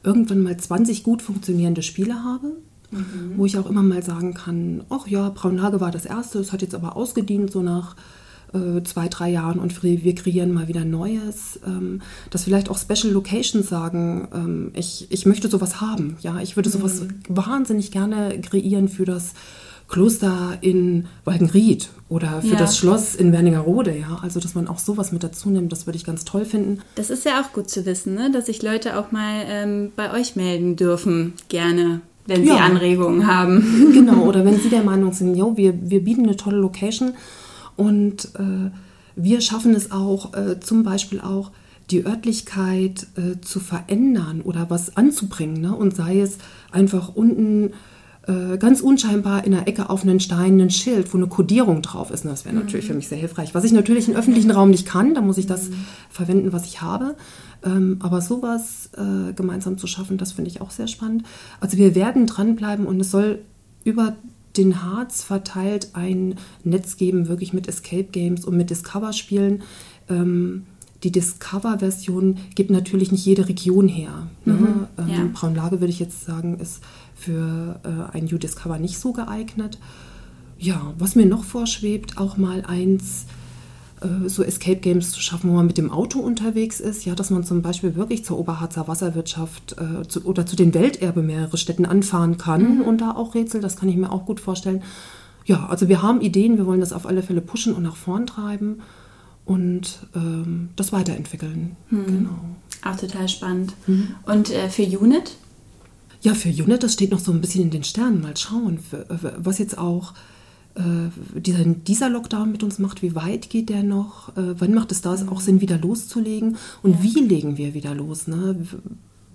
irgendwann 0.03 0.43
mal 0.43 0.57
20 0.57 1.03
gut 1.03 1.21
funktionierende 1.21 1.81
Spiele 1.81 2.23
habe, 2.23 2.57
mhm. 2.91 3.33
wo 3.35 3.45
ich 3.45 3.57
auch 3.57 3.69
immer 3.69 3.83
mal 3.83 4.03
sagen 4.03 4.33
kann, 4.33 4.83
ach 4.89 5.07
ja, 5.07 5.29
Braunlage 5.29 5.79
war 5.79 5.91
das 5.91 6.05
erste, 6.05 6.39
es 6.39 6.51
hat 6.51 6.61
jetzt 6.61 6.75
aber 6.75 6.95
ausgedient, 6.95 7.51
so 7.51 7.61
nach 7.61 7.95
äh, 8.53 8.81
zwei, 8.83 9.07
drei 9.07 9.29
Jahren 9.29 9.59
und 9.59 9.83
wir 9.83 10.15
kreieren 10.15 10.53
mal 10.53 10.67
wieder 10.67 10.85
Neues. 10.85 11.59
Ähm, 11.65 12.01
dass 12.29 12.45
vielleicht 12.45 12.69
auch 12.69 12.77
Special 12.77 13.11
Locations 13.11 13.67
sagen, 13.67 14.27
ähm, 14.33 14.71
ich, 14.73 15.07
ich 15.09 15.25
möchte 15.25 15.49
sowas 15.49 15.81
haben. 15.81 16.17
Ja, 16.21 16.39
ich 16.39 16.55
würde 16.55 16.69
sowas 16.69 17.01
mhm. 17.01 17.09
wahnsinnig 17.27 17.91
gerne 17.91 18.39
kreieren 18.41 18.87
für 18.87 19.05
das 19.05 19.33
Kloster 19.87 20.57
in 20.61 21.07
Waldenried 21.23 21.89
oder 22.09 22.41
für 22.41 22.49
ja. 22.49 22.57
das 22.57 22.77
Schloss 22.77 23.15
in 23.15 23.31
Wernigerode, 23.31 23.97
ja. 23.97 24.19
Also, 24.21 24.39
dass 24.39 24.53
man 24.53 24.67
auch 24.67 24.79
sowas 24.79 25.11
mit 25.11 25.23
dazu 25.23 25.49
nimmt, 25.49 25.71
das 25.71 25.85
würde 25.85 25.97
ich 25.97 26.03
ganz 26.03 26.25
toll 26.25 26.45
finden. 26.45 26.81
Das 26.95 27.09
ist 27.09 27.23
ja 27.25 27.41
auch 27.41 27.53
gut 27.53 27.69
zu 27.69 27.85
wissen, 27.85 28.13
ne? 28.13 28.29
dass 28.31 28.47
sich 28.47 28.61
Leute 28.61 28.97
auch 28.97 29.11
mal 29.11 29.43
ähm, 29.47 29.91
bei 29.95 30.11
euch 30.13 30.35
melden 30.35 30.75
dürfen, 30.75 31.33
gerne, 31.47 32.01
wenn 32.27 32.45
ja. 32.45 32.55
sie 32.55 32.59
Anregungen 32.59 33.27
haben. 33.27 33.91
Genau, 33.93 34.25
oder 34.25 34.45
wenn 34.45 34.59
sie 34.59 34.69
der 34.69 34.83
Meinung 34.83 35.13
sind, 35.13 35.35
jo, 35.35 35.57
wir, 35.57 35.73
wir 35.89 36.03
bieten 36.03 36.23
eine 36.23 36.35
tolle 36.35 36.57
Location 36.57 37.13
und 37.75 38.25
äh, 38.35 38.69
wir 39.15 39.41
schaffen 39.41 39.73
es 39.73 39.91
auch, 39.91 40.33
äh, 40.33 40.59
zum 40.59 40.83
Beispiel 40.83 41.19
auch, 41.19 41.51
die 41.89 42.05
Örtlichkeit 42.05 43.07
äh, 43.15 43.39
zu 43.41 43.59
verändern 43.59 44.41
oder 44.41 44.69
was 44.69 44.97
anzubringen. 44.97 45.61
Ne? 45.61 45.73
Und 45.73 45.95
sei 45.95 46.19
es 46.19 46.37
einfach 46.71 47.15
unten 47.15 47.71
äh, 48.27 48.57
ganz 48.57 48.81
unscheinbar 48.81 49.45
in 49.45 49.53
der 49.53 49.67
Ecke 49.67 49.89
auf 49.89 50.03
einen 50.03 50.19
Stein 50.19 50.59
ein 50.59 50.69
Schild, 50.69 51.13
wo 51.13 51.17
eine 51.17 51.27
Kodierung 51.27 51.81
drauf 51.81 52.11
ist. 52.11 52.25
Und 52.25 52.31
das 52.31 52.43
wäre 52.43 52.53
mhm. 52.55 52.61
natürlich 52.61 52.87
für 52.87 52.93
mich 52.93 53.07
sehr 53.07 53.17
hilfreich. 53.17 53.55
Was 53.55 53.63
ich 53.63 53.71
natürlich 53.71 54.09
im 54.09 54.15
öffentlichen 54.15 54.51
Raum 54.51 54.69
nicht 54.69 54.85
kann, 54.85 55.13
da 55.13 55.21
muss 55.21 55.37
ich 55.37 55.47
das 55.47 55.69
mhm. 55.69 55.85
verwenden, 56.09 56.53
was 56.53 56.65
ich 56.65 56.81
habe. 56.81 57.15
Ähm, 57.63 57.97
aber 58.01 58.21
sowas 58.21 58.89
äh, 58.97 59.33
gemeinsam 59.33 59.77
zu 59.77 59.87
schaffen, 59.87 60.17
das 60.17 60.33
finde 60.33 60.49
ich 60.49 60.61
auch 60.61 60.71
sehr 60.71 60.87
spannend. 60.87 61.23
Also 61.59 61.77
wir 61.77 61.95
werden 61.95 62.27
dranbleiben 62.27 62.85
und 62.85 62.99
es 62.99 63.11
soll 63.11 63.39
über 63.83 64.15
den 64.57 64.83
Harz 64.83 65.23
verteilt 65.23 65.91
ein 65.93 66.35
Netz 66.63 66.97
geben, 66.97 67.27
wirklich 67.27 67.53
mit 67.53 67.67
Escape 67.67 68.05
Games 68.11 68.43
und 68.43 68.57
mit 68.57 68.69
Discover-Spielen. 68.69 69.61
Ähm, 70.09 70.63
die 71.03 71.11
Discover-Version 71.11 72.39
gibt 72.55 72.71
natürlich 72.71 73.11
nicht 73.11 73.25
jede 73.25 73.47
Region 73.47 73.87
her. 73.87 74.27
Ne? 74.45 74.53
Mhm, 74.53 74.87
ähm, 74.97 75.07
ja. 75.07 75.29
Braunlage 75.31 75.79
würde 75.79 75.91
ich 75.91 75.99
jetzt 75.99 76.25
sagen, 76.25 76.59
ist 76.59 76.81
für 77.17 77.79
äh, 77.83 78.15
ein 78.15 78.25
New 78.25 78.37
Discover 78.37 78.79
nicht 78.79 78.99
so 78.99 79.11
geeignet. 79.11 79.79
Ja, 80.59 80.93
was 80.97 81.15
mir 81.15 81.25
noch 81.25 81.43
vorschwebt, 81.43 82.17
auch 82.17 82.37
mal 82.37 82.63
eins, 82.65 83.25
äh, 84.01 84.29
so 84.29 84.43
Escape 84.43 84.77
Games 84.77 85.11
zu 85.11 85.21
schaffen, 85.21 85.49
wo 85.49 85.55
man 85.55 85.67
mit 85.67 85.77
dem 85.77 85.91
Auto 85.91 86.19
unterwegs 86.19 86.79
ist, 86.79 87.05
ja, 87.05 87.15
dass 87.15 87.29
man 87.29 87.43
zum 87.43 87.61
Beispiel 87.61 87.95
wirklich 87.95 88.23
zur 88.23 88.39
Oberharzer 88.39 88.87
Wasserwirtschaft 88.87 89.75
äh, 89.79 90.07
zu, 90.07 90.23
oder 90.25 90.45
zu 90.45 90.55
den 90.55 90.73
Welterbe 90.73 91.21
mehrere 91.21 91.57
Städten 91.57 91.85
anfahren 91.85 92.37
kann 92.37 92.77
mhm. 92.77 92.81
und 92.81 93.01
da 93.01 93.11
auch 93.11 93.35
Rätsel, 93.35 93.61
das 93.61 93.75
kann 93.75 93.89
ich 93.89 93.97
mir 93.97 94.11
auch 94.11 94.25
gut 94.25 94.39
vorstellen. 94.39 94.83
Ja, 95.45 95.67
also 95.67 95.87
wir 95.87 96.01
haben 96.01 96.21
Ideen, 96.21 96.57
wir 96.57 96.65
wollen 96.65 96.81
das 96.81 96.93
auf 96.93 97.05
alle 97.05 97.23
Fälle 97.23 97.41
pushen 97.41 97.73
und 97.73 97.83
nach 97.83 97.95
vorn 97.95 98.27
treiben 98.27 98.81
und 99.45 99.99
ähm, 100.15 100.69
das 100.75 100.91
weiterentwickeln. 100.91 101.75
Mhm. 101.89 102.05
Genau. 102.05 102.39
Auch 102.83 102.97
total 102.97 103.29
spannend. 103.29 103.73
Mhm. 103.87 104.09
Und 104.25 104.51
äh, 104.51 104.69
für 104.69 104.83
Unit? 104.83 105.37
Ja, 106.21 106.33
für 106.33 106.49
Unit, 106.49 106.83
das 106.83 106.93
steht 106.93 107.11
noch 107.11 107.19
so 107.19 107.31
ein 107.31 107.41
bisschen 107.41 107.63
in 107.63 107.69
den 107.69 107.83
Sternen. 107.83 108.21
Mal 108.21 108.35
schauen, 108.37 108.79
für, 108.79 109.05
was 109.37 109.59
jetzt 109.59 109.77
auch 109.77 110.13
äh, 110.75 111.39
dieser, 111.39 111.63
dieser, 111.63 112.09
Lockdown 112.09 112.51
mit 112.51 112.63
uns 112.63 112.79
macht. 112.79 113.01
Wie 113.01 113.15
weit 113.15 113.49
geht 113.49 113.69
der 113.69 113.83
noch? 113.83 114.29
Äh, 114.37 114.59
wann 114.59 114.73
macht 114.73 114.91
es 114.91 115.01
da 115.01 115.15
auch 115.29 115.41
Sinn, 115.41 115.61
wieder 115.61 115.77
loszulegen? 115.77 116.57
Und 116.83 116.91
ja. 116.95 117.03
wie 117.03 117.19
legen 117.19 117.57
wir 117.57 117.73
wieder 117.73 117.95
los? 117.95 118.27
Ne? 118.27 118.55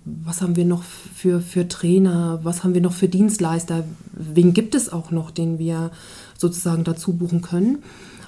Was 0.05 0.41
haben 0.41 0.55
wir 0.55 0.65
noch 0.65 0.83
für, 0.83 1.41
für 1.41 1.67
Trainer? 1.67 2.39
Was 2.43 2.63
haben 2.63 2.73
wir 2.73 2.81
noch 2.81 2.93
für 2.93 3.07
Dienstleister? 3.07 3.85
Wen 4.11 4.53
gibt 4.53 4.75
es 4.75 4.91
auch 4.91 5.11
noch, 5.11 5.31
den 5.31 5.59
wir 5.59 5.91
sozusagen 6.37 6.83
dazu 6.83 7.13
buchen 7.13 7.41
können? 7.41 7.79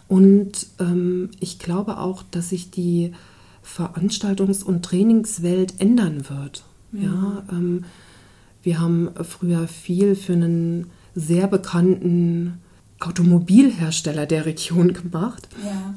Und 0.08 0.68
ähm, 0.80 1.30
ich 1.40 1.60
glaube 1.60 2.00
auch, 2.00 2.24
dass 2.32 2.50
sich 2.50 2.72
die 2.72 3.14
Veranstaltungs- 3.66 4.64
und 4.64 4.86
Trainingswelt 4.86 5.76
ändern 5.80 6.30
wird. 6.30 6.64
Mhm. 6.92 7.04
Ja, 7.04 7.44
ähm, 7.52 7.86
wir 8.66 8.80
haben 8.80 9.10
früher 9.24 9.68
viel 9.68 10.16
für 10.16 10.34
einen 10.34 10.88
sehr 11.14 11.48
bekannten 11.48 12.60
Automobilhersteller 13.00 14.26
der 14.26 14.46
Region 14.46 14.94
gemacht. 14.94 15.48
Ja. 15.64 15.94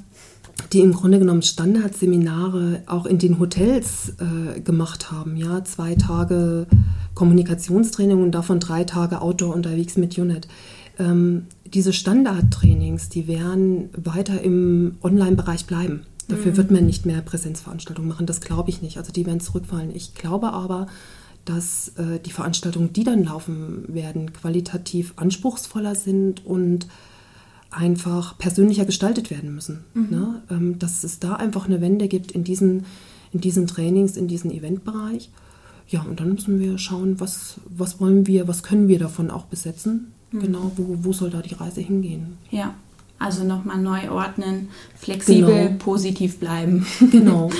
die 0.72 0.80
im 0.80 0.92
Grunde 0.92 1.18
genommen 1.18 1.42
Standardseminare 1.42 2.82
auch 2.86 3.06
in 3.06 3.18
den 3.18 3.38
Hotels 3.38 4.14
äh, 4.18 4.60
gemacht 4.60 5.10
haben. 5.10 5.36
Ja, 5.36 5.64
zwei 5.64 5.94
Tage 5.94 6.66
Kommunikationstraining 7.14 8.22
und 8.22 8.32
davon 8.32 8.60
drei 8.60 8.84
Tage 8.84 9.22
Outdoor 9.22 9.54
unterwegs 9.54 9.96
mit 9.96 10.18
Unit. 10.18 10.48
Ähm, 10.98 11.46
diese 11.64 11.92
Standardtrainings, 11.92 13.08
die 13.08 13.28
werden 13.28 13.88
weiter 13.96 14.42
im 14.42 14.96
Online-Bereich 15.02 15.66
bleiben. 15.66 16.02
Dafür 16.26 16.52
mhm. 16.52 16.56
wird 16.56 16.70
man 16.70 16.86
nicht 16.86 17.06
mehr 17.06 17.22
Präsenzveranstaltungen 17.22 18.08
machen, 18.08 18.26
das 18.26 18.40
glaube 18.40 18.68
ich 18.68 18.82
nicht. 18.82 18.98
Also 18.98 19.12
die 19.12 19.24
werden 19.24 19.40
zurückfallen. 19.40 19.94
Ich 19.94 20.14
glaube 20.14 20.52
aber, 20.52 20.88
dass 21.48 21.92
äh, 21.96 22.20
die 22.20 22.30
Veranstaltungen, 22.30 22.92
die 22.92 23.04
dann 23.04 23.24
laufen 23.24 23.84
werden, 23.88 24.32
qualitativ 24.32 25.14
anspruchsvoller 25.16 25.94
sind 25.94 26.44
und 26.44 26.86
einfach 27.70 28.36
persönlicher 28.38 28.84
gestaltet 28.84 29.30
werden 29.30 29.54
müssen. 29.54 29.84
Mhm. 29.94 30.06
Ne? 30.10 30.42
Ähm, 30.50 30.78
dass 30.78 31.04
es 31.04 31.20
da 31.20 31.34
einfach 31.34 31.66
eine 31.66 31.80
Wende 31.80 32.08
gibt 32.08 32.32
in 32.32 32.44
diesen, 32.44 32.84
in 33.32 33.40
diesen 33.40 33.66
Trainings, 33.66 34.16
in 34.16 34.28
diesem 34.28 34.50
Eventbereich. 34.50 35.30
Ja, 35.88 36.02
und 36.02 36.20
dann 36.20 36.34
müssen 36.34 36.60
wir 36.60 36.76
schauen, 36.76 37.18
was, 37.18 37.60
was 37.64 37.98
wollen 37.98 38.26
wir, 38.26 38.46
was 38.46 38.62
können 38.62 38.88
wir 38.88 38.98
davon 38.98 39.30
auch 39.30 39.46
besetzen. 39.46 40.12
Mhm. 40.32 40.40
Genau, 40.40 40.72
wo, 40.76 40.98
wo 41.00 41.12
soll 41.12 41.30
da 41.30 41.40
die 41.40 41.54
Reise 41.54 41.80
hingehen? 41.80 42.36
Ja, 42.50 42.74
also 43.18 43.44
nochmal 43.44 43.78
neu 43.78 44.10
ordnen, 44.10 44.68
flexibel, 44.96 45.68
genau. 45.68 45.78
positiv 45.78 46.38
bleiben. 46.38 46.86
Genau, 47.10 47.50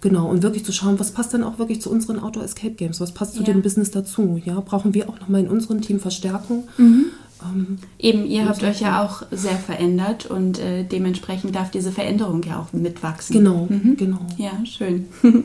genau. 0.00 0.28
Und 0.28 0.42
wirklich 0.42 0.64
zu 0.64 0.72
schauen, 0.72 0.98
was 1.00 1.12
passt 1.12 1.34
dann 1.34 1.42
auch 1.42 1.58
wirklich 1.58 1.80
zu 1.80 1.90
unseren 1.90 2.18
Outdoor 2.18 2.44
Escape 2.44 2.74
Games? 2.74 3.00
Was 3.00 3.12
passt 3.12 3.34
zu 3.34 3.40
ja. 3.40 3.46
dem 3.46 3.62
Business 3.62 3.90
dazu? 3.90 4.40
Ja, 4.44 4.60
brauchen 4.60 4.94
wir 4.94 5.08
auch 5.08 5.18
nochmal 5.20 5.40
in 5.40 5.48
unserem 5.48 5.80
Team 5.80 5.98
Verstärkung? 5.98 6.68
Mhm. 6.76 7.06
Ähm, 7.42 7.78
Eben, 7.98 8.26
ihr 8.26 8.48
habt 8.48 8.62
euch 8.62 8.80
ja 8.80 9.04
auch 9.04 9.22
sehr 9.30 9.56
verändert 9.56 10.26
und 10.26 10.58
äh, 10.58 10.84
dementsprechend 10.84 11.54
darf 11.54 11.70
diese 11.70 11.92
Veränderung 11.92 12.42
ja 12.42 12.60
auch 12.60 12.72
mitwachsen. 12.72 13.34
Genau, 13.34 13.66
mhm. 13.68 13.96
genau. 13.96 14.26
Ja, 14.36 14.52
schön. 14.64 15.06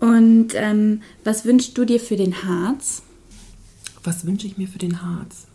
und 0.00 0.48
ähm, 0.54 1.02
was 1.24 1.44
wünschst 1.44 1.76
du 1.78 1.84
dir 1.84 2.00
für 2.00 2.16
den 2.16 2.44
Harz? 2.44 3.02
Was 4.04 4.26
wünsche 4.26 4.46
ich 4.46 4.58
mir 4.58 4.68
für 4.68 4.78
den 4.78 5.02
Harz? 5.02 5.47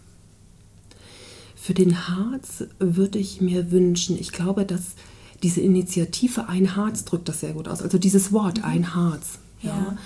Für 1.64 1.74
den 1.74 2.10
Harz 2.10 2.66
würde 2.78 3.20
ich 3.20 3.40
mir 3.40 3.72
wünschen, 3.72 4.20
ich 4.20 4.34
glaube, 4.34 4.66
dass 4.66 4.96
diese 5.44 5.62
Initiative 5.62 6.50
Ein 6.50 6.76
Harz 6.76 7.06
drückt 7.06 7.30
das 7.30 7.40
sehr 7.40 7.54
gut 7.54 7.70
aus. 7.70 7.82
Also 7.82 7.98
dieses 7.98 8.34
Wort 8.34 8.58
mhm. 8.58 8.66
Ein 8.66 8.96
Harz. 8.96 9.40
Ja. 9.62 9.70
ja. 9.70 9.98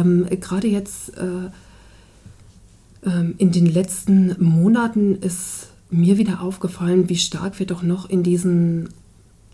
Ähm, 0.00 0.26
Gerade 0.40 0.68
jetzt 0.68 1.14
äh, 1.18 1.50
ähm, 3.04 3.34
in 3.36 3.52
den 3.52 3.66
letzten 3.66 4.42
Monaten 4.42 5.16
ist 5.16 5.66
mir 5.90 6.16
wieder 6.16 6.40
aufgefallen, 6.40 7.10
wie 7.10 7.18
stark 7.18 7.58
wir 7.58 7.66
doch 7.66 7.82
noch 7.82 8.08
in 8.08 8.22
diesen 8.22 8.88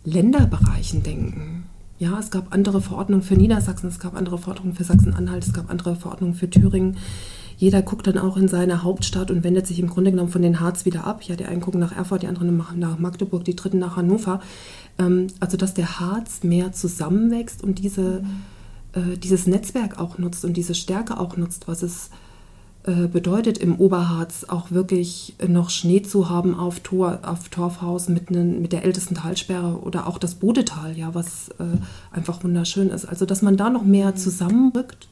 Länderbereichen 0.04 1.02
denken. 1.02 1.64
Ja, 1.98 2.20
es 2.20 2.30
gab 2.30 2.54
andere 2.54 2.80
Verordnungen 2.80 3.24
für 3.24 3.34
Niedersachsen, 3.34 3.88
es 3.88 3.98
gab 3.98 4.14
andere 4.14 4.38
Verordnungen 4.38 4.76
für 4.76 4.84
Sachsen-Anhalt, 4.84 5.44
es 5.44 5.52
gab 5.52 5.70
andere 5.70 5.96
Verordnungen 5.96 6.34
für 6.34 6.48
Thüringen 6.48 6.98
jeder 7.58 7.82
guckt 7.82 8.06
dann 8.06 8.18
auch 8.18 8.36
in 8.36 8.46
seine 8.46 8.84
Hauptstadt 8.84 9.32
und 9.32 9.42
wendet 9.42 9.66
sich 9.66 9.80
im 9.80 9.88
Grunde 9.88 10.12
genommen 10.12 10.30
von 10.30 10.42
den 10.42 10.60
Harz 10.60 10.84
wieder 10.84 11.04
ab. 11.04 11.22
Ja, 11.24 11.34
die 11.34 11.44
einen 11.44 11.60
gucken 11.60 11.80
nach 11.80 11.94
Erfurt, 11.94 12.22
die 12.22 12.28
anderen 12.28 12.62
nach 12.76 12.98
Magdeburg, 13.00 13.44
die 13.44 13.56
dritten 13.56 13.80
nach 13.80 13.96
Hannover. 13.96 14.40
Ähm, 14.96 15.26
also, 15.40 15.56
dass 15.56 15.74
der 15.74 15.98
Harz 15.98 16.44
mehr 16.44 16.72
zusammenwächst 16.72 17.64
und 17.64 17.80
diese, 17.80 18.22
äh, 18.92 19.16
dieses 19.16 19.48
Netzwerk 19.48 19.98
auch 19.98 20.18
nutzt 20.18 20.44
und 20.44 20.56
diese 20.56 20.76
Stärke 20.76 21.18
auch 21.18 21.36
nutzt, 21.36 21.66
was 21.66 21.82
es 21.82 22.10
äh, 22.84 23.08
bedeutet, 23.08 23.58
im 23.58 23.74
Oberharz 23.74 24.44
auch 24.44 24.70
wirklich 24.70 25.34
noch 25.44 25.70
Schnee 25.70 26.02
zu 26.02 26.30
haben 26.30 26.54
auf, 26.54 26.78
Tor, 26.78 27.18
auf 27.22 27.48
Torfhaus 27.48 28.08
mit, 28.08 28.30
ne, 28.30 28.44
mit 28.44 28.72
der 28.72 28.84
ältesten 28.84 29.16
Talsperre 29.16 29.80
oder 29.80 30.06
auch 30.06 30.18
das 30.18 30.36
Bodetal, 30.36 30.96
ja, 30.96 31.12
was 31.12 31.48
äh, 31.58 31.64
einfach 32.12 32.44
wunderschön 32.44 32.90
ist. 32.90 33.04
Also, 33.04 33.26
dass 33.26 33.42
man 33.42 33.56
da 33.56 33.68
noch 33.68 33.82
mehr 33.82 34.14
zusammenrückt 34.14 35.08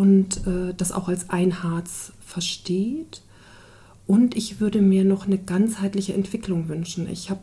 und 0.00 0.46
äh, 0.46 0.72
das 0.74 0.92
auch 0.92 1.08
als 1.08 1.28
ein 1.28 1.62
Harz 1.62 2.12
versteht. 2.24 3.20
Und 4.06 4.34
ich 4.34 4.58
würde 4.58 4.80
mir 4.80 5.04
noch 5.04 5.26
eine 5.26 5.36
ganzheitliche 5.36 6.14
Entwicklung 6.14 6.70
wünschen. 6.70 7.06
Ich 7.06 7.28
habe 7.28 7.42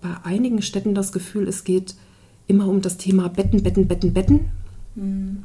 bei 0.00 0.10
einigen 0.22 0.62
Städten 0.62 0.94
das 0.94 1.10
Gefühl, 1.10 1.48
es 1.48 1.64
geht 1.64 1.96
immer 2.46 2.68
um 2.68 2.82
das 2.82 2.98
Thema 2.98 3.28
Betten, 3.28 3.64
Betten, 3.64 3.88
Betten, 3.88 4.12
Betten. 4.12 4.50
Mhm. 4.94 5.42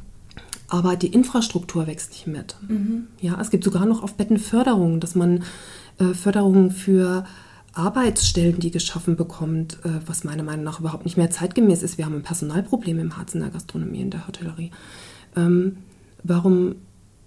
Aber 0.68 0.94
die 0.94 1.08
Infrastruktur 1.08 1.88
wächst 1.88 2.12
nicht 2.12 2.28
mit. 2.28 2.54
Mhm. 2.68 3.08
Ja, 3.20 3.36
es 3.40 3.50
gibt 3.50 3.64
sogar 3.64 3.84
noch 3.84 4.04
auf 4.04 4.14
Betten 4.14 4.38
Förderungen, 4.38 5.00
dass 5.00 5.16
man 5.16 5.42
äh, 5.98 6.14
Förderungen 6.14 6.70
für 6.70 7.24
Arbeitsstellen, 7.72 8.60
die 8.60 8.70
geschaffen 8.70 9.16
bekommt, 9.16 9.78
äh, 9.84 10.06
was 10.06 10.22
meiner 10.22 10.44
Meinung 10.44 10.64
nach 10.64 10.78
überhaupt 10.78 11.04
nicht 11.04 11.16
mehr 11.16 11.30
zeitgemäß 11.30 11.82
ist. 11.82 11.98
Wir 11.98 12.04
haben 12.04 12.14
ein 12.14 12.22
Personalproblem 12.22 13.00
im 13.00 13.16
Harz 13.16 13.34
in 13.34 13.40
der 13.40 13.50
Gastronomie, 13.50 14.02
in 14.02 14.10
der 14.10 14.28
Hotellerie. 14.28 14.70
Ähm, 15.34 15.78
warum 16.24 16.74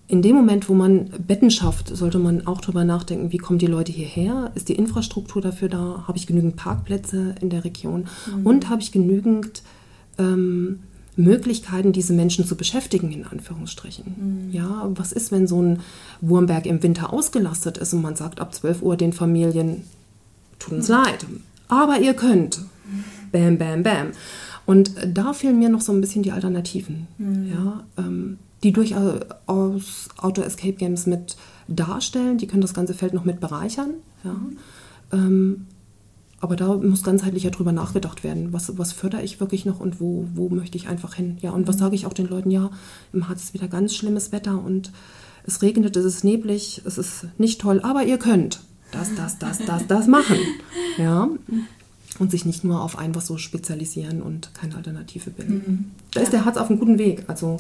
in 0.10 0.22
dem 0.22 0.36
Moment, 0.36 0.70
wo 0.70 0.74
man 0.74 1.10
Betten 1.28 1.52
schafft, 1.52 1.96
sollte 1.96 2.18
man 2.18 2.48
auch 2.48 2.62
darüber 2.62 2.86
nachdenken, 2.86 3.32
wie 3.32 3.38
kommen 3.38 3.60
die 3.60 3.68
Leute 3.68 3.92
hierher? 3.92 4.52
Ist 4.56 4.70
die 4.70 4.76
Infrastruktur 4.76 5.42
dafür 5.42 5.68
da? 5.68 6.06
Habe 6.08 6.18
ich 6.18 6.28
genügend 6.28 6.56
Parkplätze 6.56 7.36
in 7.42 7.50
der 7.50 7.66
Region? 7.66 8.08
Mhm. 8.34 8.46
Und 8.46 8.70
habe 8.70 8.82
ich 8.82 8.94
genügend 8.94 9.64
ähm, 10.18 10.80
Möglichkeiten, 11.18 11.92
diese 11.92 12.14
Menschen 12.14 12.46
zu 12.46 12.56
beschäftigen, 12.56 13.12
in 13.12 13.26
Anführungsstrichen? 13.26 14.06
Mhm. 14.48 14.52
Ja, 14.52 14.90
was 14.96 15.12
ist, 15.12 15.34
wenn 15.34 15.46
so 15.46 15.62
ein 15.62 15.80
Wurmberg 16.22 16.66
im 16.66 16.82
Winter 16.84 17.12
ausgelastet 17.12 17.78
ist 17.78 17.94
und 17.94 18.02
man 18.02 18.16
sagt 18.16 18.40
ab 18.40 18.56
12 18.56 18.82
Uhr 18.82 18.96
den 18.96 19.12
Familien, 19.12 19.84
tut 20.58 20.74
uns 20.74 20.88
mhm. 20.88 20.96
leid, 20.96 21.26
aber 21.68 22.00
ihr 22.00 22.14
könnt. 22.14 22.62
Bam, 23.34 23.58
bam, 23.58 23.84
bam. 23.84 24.12
Und 24.66 24.92
da 25.06 25.34
fehlen 25.34 25.60
mir 25.60 25.68
noch 25.68 25.82
so 25.82 25.92
ein 25.92 26.00
bisschen 26.00 26.24
die 26.24 26.32
Alternativen. 26.32 27.08
Mhm. 27.18 27.52
Ja, 27.52 27.84
ähm, 27.98 28.38
die 28.64 28.72
durchaus 28.72 30.10
Outdoor 30.18 30.46
Escape 30.46 30.74
Games 30.74 31.06
mit 31.06 31.38
darstellen. 31.68 32.38
Die 32.38 32.48
können 32.48 32.62
das 32.62 32.74
ganze 32.74 32.94
Feld 32.94 33.14
noch 33.14 33.26
mit 33.26 33.40
bereichern. 33.40 33.96
Ja. 34.24 34.36
Ähm, 35.14 35.68
aber 36.40 36.56
da 36.56 36.76
muss 36.76 37.04
ganzheitlicher 37.04 37.50
drüber 37.50 37.72
nachgedacht 37.72 38.24
werden. 38.24 38.54
Was, 38.54 38.78
was 38.78 38.94
fördere 38.94 39.24
ich 39.24 39.40
wirklich 39.40 39.66
noch 39.66 39.80
und 39.80 40.00
wo, 40.00 40.28
wo 40.36 40.50
möchte 40.50 40.78
ich 40.78 40.88
einfach 40.88 41.16
hin? 41.16 41.38
Ja, 41.42 41.52
und 41.52 41.68
was 41.68 41.78
sage 41.78 41.96
ich 41.96 42.06
auch 42.06 42.14
den 42.14 42.28
Leuten? 42.28 42.52
Ja, 42.52 42.70
im 43.12 43.28
Harz 43.28 43.46
ist 43.46 43.54
wieder 43.54 43.68
ganz 43.68 43.96
schlimmes 43.96 44.32
Wetter 44.32 44.64
und 44.64 44.92
es 45.46 45.62
regnet, 45.62 45.96
es 45.96 46.06
ist 46.06 46.24
neblig, 46.24 46.82
es 46.86 46.98
ist 46.98 47.28
nicht 47.40 47.62
toll, 47.62 47.80
aber 47.82 48.04
ihr 48.04 48.20
könnt 48.20 48.60
das, 48.92 49.16
das, 49.16 49.40
das, 49.40 49.60
das, 49.66 49.88
das 49.88 50.08
machen. 50.08 50.38
Ja. 50.98 51.30
Und 52.18 52.32
sich 52.32 52.44
nicht 52.44 52.64
nur 52.64 52.82
auf 52.82 52.98
ein 52.98 53.14
was 53.14 53.28
so 53.28 53.38
spezialisieren 53.38 54.24
und 54.24 54.52
keine 54.56 54.76
Alternative 54.76 55.30
bilden. 55.30 55.54
Mhm. 55.54 55.92
Da 56.12 56.22
ist 56.22 56.34
der 56.34 56.44
Harz 56.44 56.58
auf 56.58 56.72
einem 56.72 56.80
guten 56.80 56.98
Weg. 56.98 57.26
Also 57.28 57.58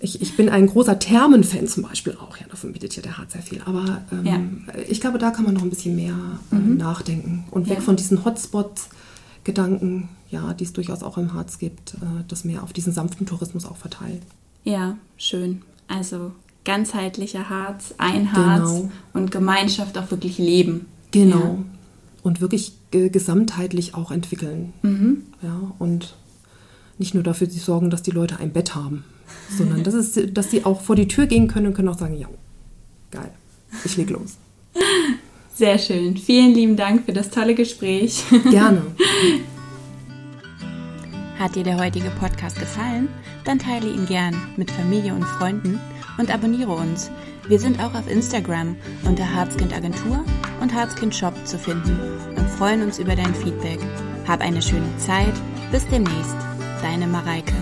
ich, 0.00 0.20
ich 0.20 0.36
bin 0.36 0.48
ein 0.48 0.66
großer 0.66 0.98
Thermen-Fan 0.98 1.66
zum 1.66 1.82
Beispiel 1.84 2.16
auch. 2.16 2.36
Ja, 2.38 2.46
davon 2.48 2.72
bietet 2.72 2.96
ja 2.96 3.02
der 3.02 3.18
Harz 3.18 3.32
sehr 3.32 3.42
viel. 3.42 3.60
Aber 3.64 4.02
ähm, 4.12 4.26
ja. 4.26 4.40
ich 4.88 5.00
glaube, 5.00 5.18
da 5.18 5.30
kann 5.30 5.44
man 5.44 5.54
noch 5.54 5.62
ein 5.62 5.70
bisschen 5.70 5.96
mehr 5.96 6.14
äh, 6.52 6.54
mhm. 6.54 6.76
nachdenken 6.76 7.44
und 7.50 7.68
weg 7.68 7.78
ja. 7.78 7.84
von 7.84 7.96
diesen 7.96 8.24
Hotspot-Gedanken, 8.24 10.08
ja, 10.30 10.54
die 10.54 10.64
es 10.64 10.72
durchaus 10.72 11.02
auch 11.02 11.18
im 11.18 11.34
Harz 11.34 11.58
gibt, 11.58 11.94
äh, 11.94 12.24
das 12.28 12.44
mehr 12.44 12.62
auf 12.62 12.72
diesen 12.72 12.92
sanften 12.92 13.26
Tourismus 13.26 13.64
auch 13.64 13.76
verteilt. 13.76 14.22
Ja, 14.64 14.96
schön. 15.16 15.62
Also 15.86 16.32
ganzheitlicher 16.64 17.48
Harz, 17.48 17.94
ein 17.98 18.32
Harz 18.32 18.70
genau. 18.70 18.90
und 19.14 19.30
Gemeinschaft 19.30 19.96
auch 19.96 20.10
wirklich 20.10 20.38
leben. 20.38 20.86
Genau. 21.10 21.36
Ja. 21.38 21.64
Und 22.22 22.40
wirklich 22.40 22.72
gesamtheitlich 22.90 23.94
auch 23.94 24.10
entwickeln. 24.10 24.72
Mhm. 24.82 25.22
Ja, 25.40 25.72
und 25.78 26.14
nicht 26.98 27.14
nur 27.14 27.22
dafür 27.22 27.48
sorgen, 27.48 27.90
dass 27.90 28.02
die 28.02 28.10
Leute 28.10 28.38
ein 28.38 28.52
Bett 28.52 28.74
haben 28.74 29.04
sondern 29.56 29.82
das 29.82 29.94
ist, 29.94 30.36
dass 30.36 30.50
sie 30.50 30.64
auch 30.64 30.80
vor 30.80 30.96
die 30.96 31.08
Tür 31.08 31.26
gehen 31.26 31.48
können 31.48 31.68
und 31.68 31.74
können 31.74 31.88
auch 31.88 31.98
sagen, 31.98 32.16
ja, 32.16 32.28
geil, 33.10 33.30
ich 33.84 33.96
leg 33.96 34.10
los. 34.10 34.36
Sehr 35.54 35.78
schön. 35.78 36.16
Vielen 36.16 36.54
lieben 36.54 36.76
Dank 36.76 37.04
für 37.04 37.12
das 37.12 37.30
tolle 37.30 37.54
Gespräch. 37.54 38.22
Gerne. 38.50 38.82
Hat 41.38 41.56
dir 41.56 41.64
der 41.64 41.78
heutige 41.78 42.10
Podcast 42.10 42.58
gefallen? 42.58 43.08
Dann 43.44 43.58
teile 43.58 43.88
ihn 43.88 44.06
gern 44.06 44.36
mit 44.56 44.70
Familie 44.70 45.14
und 45.14 45.24
Freunden 45.24 45.80
und 46.18 46.32
abonniere 46.32 46.72
uns. 46.72 47.10
Wir 47.48 47.58
sind 47.58 47.80
auch 47.80 47.94
auf 47.94 48.08
Instagram 48.10 48.76
unter 49.04 49.34
Harzkind 49.34 49.74
Agentur 49.74 50.24
und 50.60 50.74
Harzkind 50.74 51.14
Shop 51.14 51.34
zu 51.44 51.58
finden 51.58 51.98
und 52.36 52.48
freuen 52.50 52.82
uns 52.82 52.98
über 52.98 53.16
dein 53.16 53.34
Feedback. 53.34 53.78
Hab 54.26 54.40
eine 54.40 54.60
schöne 54.60 54.96
Zeit. 54.98 55.34
Bis 55.72 55.86
demnächst. 55.88 56.36
Deine 56.82 57.06
Mareike. 57.06 57.54